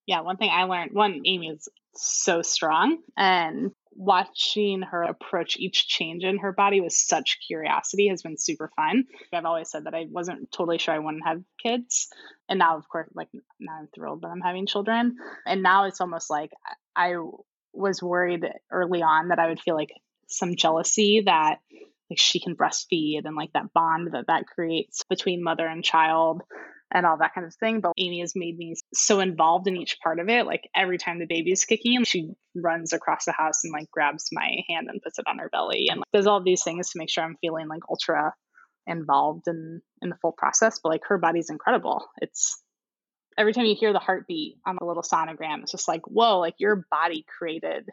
Yeah, 0.07 0.23
one 0.23 0.37
thing 0.37 0.51
I 0.53 0.65
learned, 0.65 0.93
one, 0.93 1.23
Amy 1.25 1.49
is 1.49 1.69
so 1.95 2.43
strong 2.43 2.99
and 3.17 3.71
watching 3.95 4.83
her 4.83 5.03
approach 5.03 5.57
each 5.57 5.87
change 5.87 6.25
in 6.25 6.39
her 6.39 6.53
body 6.53 6.81
with 6.81 6.93
such 6.93 7.39
curiosity 7.47 8.09
has 8.09 8.23
been 8.23 8.37
super 8.39 8.71
fun. 8.75 9.05
I've 9.33 9.45
always 9.45 9.71
said 9.71 9.85
that 9.85 9.95
I 9.95 10.07
wasn't 10.11 10.51
totally 10.51 10.79
sure 10.79 10.95
I 10.95 10.99
wouldn't 10.99 11.27
have 11.27 11.43
kids. 11.63 12.09
And 12.49 12.59
now, 12.59 12.77
of 12.77 12.89
course, 12.89 13.09
like 13.15 13.29
now 13.61 13.79
I'm 13.81 13.89
thrilled 13.95 14.23
that 14.23 14.29
I'm 14.29 14.41
having 14.41 14.67
children. 14.67 15.17
And 15.47 15.63
now 15.63 15.85
it's 15.85 16.01
almost 16.01 16.31
like 16.31 16.51
I 16.97 17.15
was 17.73 18.03
worried 18.03 18.47
early 18.71 19.03
on 19.03 19.29
that 19.29 19.39
I 19.39 19.49
would 19.49 19.61
feel 19.61 19.75
like 19.75 19.93
some 20.27 20.57
jealousy 20.57 21.23
that 21.27 21.57
like 22.11 22.19
she 22.19 22.41
can 22.41 22.57
breastfeed 22.57 23.25
and 23.25 23.37
like 23.37 23.53
that 23.53 23.73
bond 23.73 24.13
that 24.13 24.27
that 24.27 24.47
creates 24.47 25.05
between 25.05 25.43
mother 25.43 25.67
and 25.67 25.85
child 25.85 26.43
and 26.93 27.07
all 27.07 27.19
that 27.19 27.35
kind 27.35 27.47
of 27.47 27.55
thing. 27.55 27.81
But 27.81 27.93
Amy 27.99 28.21
has 28.21 28.35
made 28.37 28.57
me 28.57 28.75
so 28.93 29.21
involved 29.21 29.67
in 29.67 29.77
each 29.77 29.99
part 30.03 30.19
of 30.19 30.29
it. 30.29 30.47
Like 30.47 30.69
every 30.77 30.99
time 30.99 31.19
the 31.19 31.27
baby's 31.27 31.65
kicking, 31.65 32.05
she 32.05 32.33
runs 32.55 32.93
across 32.93 33.25
the 33.25 33.33
house 33.33 33.65
and 33.65 33.73
like 33.73 33.91
grabs 33.91 34.29
my 34.33 34.59
hand 34.69 34.89
and 34.91 35.03
puts 35.03 35.19
it 35.19 35.27
on 35.27 35.39
her 35.39 35.49
belly 35.51 35.89
and 35.89 35.99
like, 35.99 36.13
does 36.13 36.27
all 36.27 36.43
these 36.43 36.63
things 36.63 36.91
to 36.91 36.99
make 36.99 37.11
sure 37.11 37.25
I'm 37.25 37.37
feeling 37.41 37.69
like 37.69 37.83
ultra 37.89 38.35
involved 38.87 39.47
in 39.47 39.81
in 40.01 40.11
the 40.11 40.17
full 40.21 40.33
process. 40.33 40.81
But 40.83 40.91
like 40.91 41.03
her 41.09 41.19
body's 41.19 41.51
incredible. 41.51 42.07
It's 42.21 42.63
every 43.39 43.53
time 43.53 43.65
you 43.65 43.77
hear 43.79 43.93
the 43.93 43.99
heartbeat 43.99 44.57
on 44.67 44.77
the 44.79 44.87
little 44.87 45.03
sonogram, 45.03 45.63
it's 45.63 45.73
just 45.73 45.89
like, 45.89 46.03
whoa, 46.07 46.39
like 46.39 46.55
your 46.59 46.87
body 46.91 47.25
created 47.39 47.89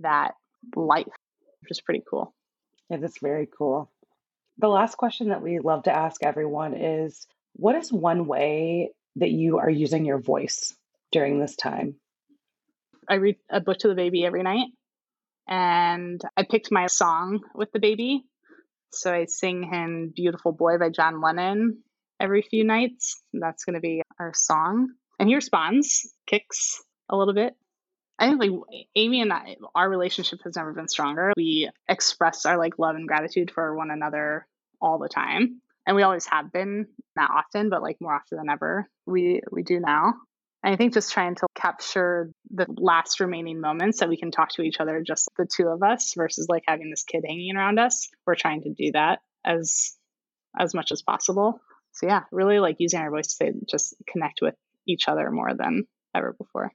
that 0.00 0.32
life, 0.74 1.06
which 1.60 1.70
is 1.70 1.80
pretty 1.80 2.02
cool. 2.08 2.34
Yeah, 2.90 2.98
that's 2.98 3.20
very 3.20 3.48
cool. 3.56 3.90
The 4.58 4.68
last 4.68 4.96
question 4.96 5.28
that 5.28 5.42
we 5.42 5.58
love 5.58 5.84
to 5.84 5.96
ask 5.96 6.22
everyone 6.22 6.74
is 6.74 7.26
what 7.56 7.74
is 7.74 7.92
one 7.92 8.26
way 8.26 8.90
that 9.16 9.30
you 9.30 9.58
are 9.58 9.70
using 9.70 10.04
your 10.04 10.20
voice 10.20 10.74
during 11.10 11.40
this 11.40 11.56
time? 11.56 11.96
I 13.08 13.14
read 13.14 13.36
a 13.50 13.60
book 13.60 13.78
to 13.78 13.88
the 13.88 13.94
baby 13.94 14.26
every 14.26 14.42
night, 14.42 14.68
and 15.48 16.20
I 16.36 16.42
picked 16.42 16.70
my 16.70 16.86
song 16.86 17.40
with 17.54 17.72
the 17.72 17.78
baby. 17.78 18.24
So 18.92 19.12
I 19.12 19.24
sing 19.26 19.62
him 19.62 20.12
Beautiful 20.14 20.52
Boy 20.52 20.78
by 20.78 20.90
John 20.90 21.20
Lennon 21.20 21.82
every 22.20 22.42
few 22.42 22.64
nights. 22.64 23.22
That's 23.32 23.64
going 23.64 23.74
to 23.74 23.80
be 23.80 24.02
our 24.18 24.32
song. 24.34 24.90
And 25.18 25.28
he 25.28 25.34
responds, 25.34 26.12
kicks 26.26 26.82
a 27.08 27.16
little 27.16 27.34
bit. 27.34 27.54
I 28.18 28.28
think 28.28 28.40
like 28.40 28.50
Amy 28.94 29.20
and 29.20 29.32
I, 29.32 29.56
our 29.74 29.88
relationship 29.88 30.40
has 30.44 30.56
never 30.56 30.72
been 30.72 30.88
stronger. 30.88 31.32
We 31.36 31.70
express 31.88 32.46
our 32.46 32.56
like 32.56 32.78
love 32.78 32.96
and 32.96 33.08
gratitude 33.08 33.50
for 33.50 33.76
one 33.76 33.90
another 33.90 34.46
all 34.80 34.98
the 34.98 35.08
time 35.08 35.60
and 35.86 35.96
we 35.96 36.02
always 36.02 36.26
have 36.26 36.52
been 36.52 36.86
not 37.16 37.30
often 37.30 37.68
but 37.70 37.82
like 37.82 37.96
more 38.00 38.14
often 38.14 38.38
than 38.38 38.48
ever 38.48 38.88
we 39.06 39.40
we 39.50 39.62
do 39.62 39.80
now 39.80 40.14
and 40.62 40.74
i 40.74 40.76
think 40.76 40.94
just 40.94 41.12
trying 41.12 41.34
to 41.34 41.46
capture 41.54 42.30
the 42.50 42.66
last 42.76 43.20
remaining 43.20 43.60
moments 43.60 44.00
that 44.00 44.08
we 44.08 44.16
can 44.16 44.30
talk 44.30 44.50
to 44.50 44.62
each 44.62 44.80
other 44.80 45.02
just 45.06 45.28
the 45.36 45.46
two 45.46 45.68
of 45.68 45.82
us 45.82 46.14
versus 46.16 46.46
like 46.48 46.64
having 46.66 46.90
this 46.90 47.04
kid 47.04 47.24
hanging 47.26 47.56
around 47.56 47.78
us 47.78 48.08
we're 48.26 48.34
trying 48.34 48.62
to 48.62 48.72
do 48.72 48.92
that 48.92 49.20
as 49.44 49.94
as 50.58 50.74
much 50.74 50.92
as 50.92 51.02
possible 51.02 51.60
so 51.92 52.06
yeah 52.06 52.22
really 52.32 52.58
like 52.58 52.76
using 52.78 53.00
our 53.00 53.10
voice 53.10 53.36
to 53.36 53.52
just 53.68 53.94
connect 54.08 54.40
with 54.42 54.54
each 54.86 55.08
other 55.08 55.30
more 55.30 55.54
than 55.54 55.84
ever 56.14 56.34
before? 56.38 56.72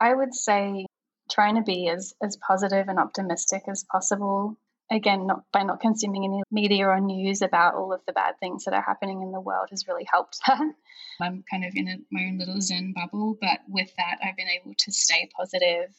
I 0.00 0.14
would 0.14 0.34
say 0.34 0.86
trying 1.30 1.56
to 1.56 1.62
be 1.62 1.88
as, 1.88 2.14
as 2.22 2.36
positive 2.36 2.88
and 2.88 2.98
optimistic 2.98 3.62
as 3.68 3.84
possible. 3.90 4.56
Again, 4.90 5.26
not 5.26 5.44
by 5.52 5.62
not 5.62 5.80
consuming 5.80 6.24
any 6.24 6.42
media 6.50 6.86
or 6.86 7.00
news 7.00 7.40
about 7.40 7.74
all 7.74 7.92
of 7.92 8.00
the 8.06 8.12
bad 8.12 8.34
things 8.40 8.64
that 8.64 8.74
are 8.74 8.82
happening 8.82 9.22
in 9.22 9.32
the 9.32 9.40
world 9.40 9.68
has 9.70 9.86
really 9.88 10.06
helped. 10.10 10.38
I'm 10.48 11.44
kind 11.50 11.64
of 11.64 11.72
in 11.74 11.88
a, 11.88 11.96
my 12.10 12.24
own 12.26 12.38
little 12.38 12.60
Zen 12.60 12.92
bubble, 12.94 13.36
but 13.40 13.60
with 13.68 13.90
that, 13.96 14.18
I've 14.22 14.36
been 14.36 14.48
able 14.48 14.74
to 14.76 14.92
stay 14.92 15.30
positive 15.34 15.94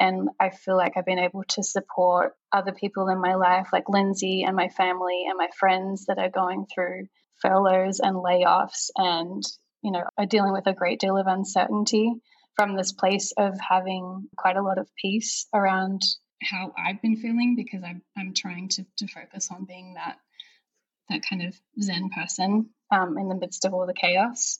and 0.00 0.30
I 0.40 0.50
feel 0.50 0.76
like 0.76 0.96
I've 0.96 1.06
been 1.06 1.20
able 1.20 1.44
to 1.50 1.62
support 1.62 2.34
other 2.52 2.72
people 2.72 3.08
in 3.08 3.20
my 3.20 3.36
life, 3.36 3.68
like 3.72 3.88
Lindsay 3.88 4.42
and 4.42 4.56
my 4.56 4.68
family 4.68 5.26
and 5.28 5.38
my 5.38 5.48
friends 5.56 6.06
that 6.06 6.18
are 6.18 6.30
going 6.30 6.66
through 6.66 7.06
furloughs 7.40 8.00
and 8.00 8.16
layoffs 8.16 8.90
and, 8.96 9.42
you 9.82 9.92
know, 9.92 10.02
are 10.18 10.26
dealing 10.26 10.52
with 10.52 10.66
a 10.66 10.72
great 10.72 10.98
deal 10.98 11.16
of 11.16 11.28
uncertainty 11.28 12.12
from 12.56 12.76
this 12.76 12.92
place 12.92 13.32
of 13.36 13.54
having 13.60 14.28
quite 14.36 14.56
a 14.56 14.62
lot 14.62 14.78
of 14.78 14.88
peace 15.00 15.46
around 15.54 16.02
how 16.42 16.72
I've 16.76 17.00
been 17.02 17.16
feeling 17.16 17.56
because 17.56 17.82
I'm, 17.84 18.02
I'm 18.16 18.34
trying 18.34 18.68
to, 18.70 18.86
to 18.98 19.06
focus 19.06 19.50
on 19.50 19.64
being 19.64 19.94
that 19.94 20.18
that 21.08 21.22
kind 21.28 21.42
of 21.42 21.54
Zen 21.80 22.10
person 22.10 22.70
um, 22.90 23.18
in 23.18 23.28
the 23.28 23.34
midst 23.34 23.64
of 23.64 23.74
all 23.74 23.86
the 23.86 23.94
chaos 23.94 24.58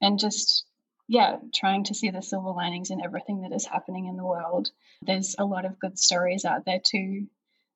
and 0.00 0.18
just 0.18 0.64
yeah, 1.06 1.36
trying 1.54 1.84
to 1.84 1.94
see 1.94 2.10
the 2.10 2.22
silver 2.22 2.50
linings 2.50 2.90
in 2.90 3.04
everything 3.04 3.42
that 3.42 3.54
is 3.54 3.66
happening 3.66 4.06
in 4.06 4.16
the 4.16 4.24
world. 4.24 4.70
There's 5.02 5.36
a 5.38 5.44
lot 5.44 5.66
of 5.66 5.78
good 5.78 5.98
stories 5.98 6.44
out 6.44 6.64
there 6.64 6.80
too. 6.82 7.26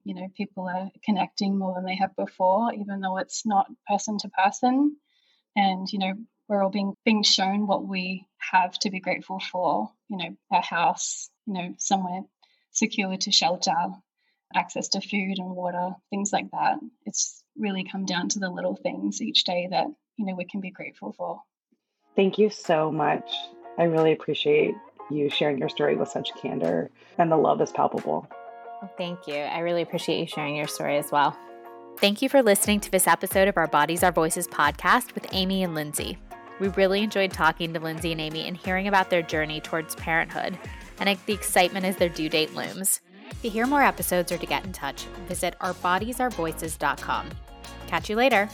You 0.05 0.15
know, 0.15 0.29
people 0.35 0.67
are 0.67 0.91
connecting 1.05 1.59
more 1.59 1.75
than 1.75 1.85
they 1.85 1.97
have 1.97 2.17
before, 2.17 2.73
even 2.73 3.01
though 3.01 3.19
it's 3.19 3.45
not 3.45 3.71
person 3.87 4.17
to 4.19 4.31
person. 4.31 4.97
And, 5.55 5.93
you 5.93 5.99
know, 5.99 6.15
we're 6.49 6.63
all 6.63 6.71
being 6.71 6.95
being 7.05 7.23
shown 7.23 7.67
what 7.67 7.87
we 7.87 8.27
have 8.39 8.79
to 8.79 8.91
be 8.91 9.01
grateful 9.01 9.41
for, 9.41 9.91
you 10.09 10.17
know, 10.17 10.37
our 10.51 10.63
house, 10.63 11.29
you 11.47 11.53
know, 11.53 11.75
somewhere 11.77 12.23
secure 12.79 13.17
to 13.17 13.31
shelter, 13.33 13.75
access 14.55 14.88
to 14.88 15.01
food 15.01 15.38
and 15.38 15.51
water, 15.51 15.91
things 16.11 16.33
like 16.33 16.51
that. 16.53 16.79
It's 17.05 17.43
really 17.57 17.85
come 17.85 18.07
down 18.07 18.29
to 18.31 18.38
the 18.38 18.49
little 18.49 18.77
things 18.77 19.21
each 19.21 19.45
day 19.45 19.69
that, 19.71 19.87
you 20.17 20.27
know, 20.27 20.35
we 20.35 20.45
can 20.45 20.61
be 20.61 20.71
grateful 20.71 21.12
for. 21.12 21.41
Thank 22.17 22.38
you 22.38 22.51
so 22.51 22.91
much. 22.91 23.31
I 23.79 23.85
really 23.85 24.12
appreciate 24.12 24.75
you 25.11 25.29
sharing 25.31 25.59
your 25.59 25.69
story 25.69 25.97
with 25.97 26.09
such 26.09 26.31
candor, 26.41 26.91
and 27.19 27.31
the 27.31 27.37
love 27.37 27.61
is 27.61 27.71
palpable. 27.71 28.29
Thank 28.97 29.27
you. 29.27 29.37
I 29.37 29.61
really 29.61 29.83
appreciate 29.83 30.21
you 30.21 30.27
sharing 30.27 30.57
your 30.57 30.67
story 30.67 30.99
as 30.99 31.11
well. 31.11 31.37
Thank 31.99 32.23
you 32.23 32.29
for 32.29 32.43
listening 32.43 32.81
to 32.81 32.91
this 32.91 33.09
episode 33.09 33.49
of 33.49 33.57
our 33.57 33.67
Bodies, 33.67 34.03
Our 34.03 34.12
Voices 34.12 34.47
podcast 34.47 35.14
with 35.14 35.27
Amy 35.33 35.64
and 35.64 35.75
Lindsay. 35.75 36.19
We 36.61 36.69
really 36.69 37.03
enjoyed 37.03 37.33
talking 37.33 37.73
to 37.73 37.81
Lindsay 37.81 38.12
and 38.12 38.21
Amy 38.21 38.47
and 38.47 38.57
hearing 38.57 38.88
about 38.88 39.11
their 39.11 39.23
journey 39.23 39.61
towards 39.61 39.95
parenthood 39.97 40.59
and 41.01 41.19
the 41.27 41.33
excitement 41.33 41.85
as 41.85 41.97
their 41.97 42.09
due 42.09 42.29
date 42.29 42.55
looms. 42.55 43.01
To 43.43 43.49
hear 43.49 43.67
more 43.67 43.83
episodes 43.83 44.33
or 44.33 44.39
to 44.39 44.47
get 44.47 44.65
in 44.65 44.73
touch, 44.73 45.05
visit 45.29 45.55
ourbodiesourvoices.com. 45.61 47.31
Catch 47.87 48.11
you 48.11 48.17
later. 48.17 48.49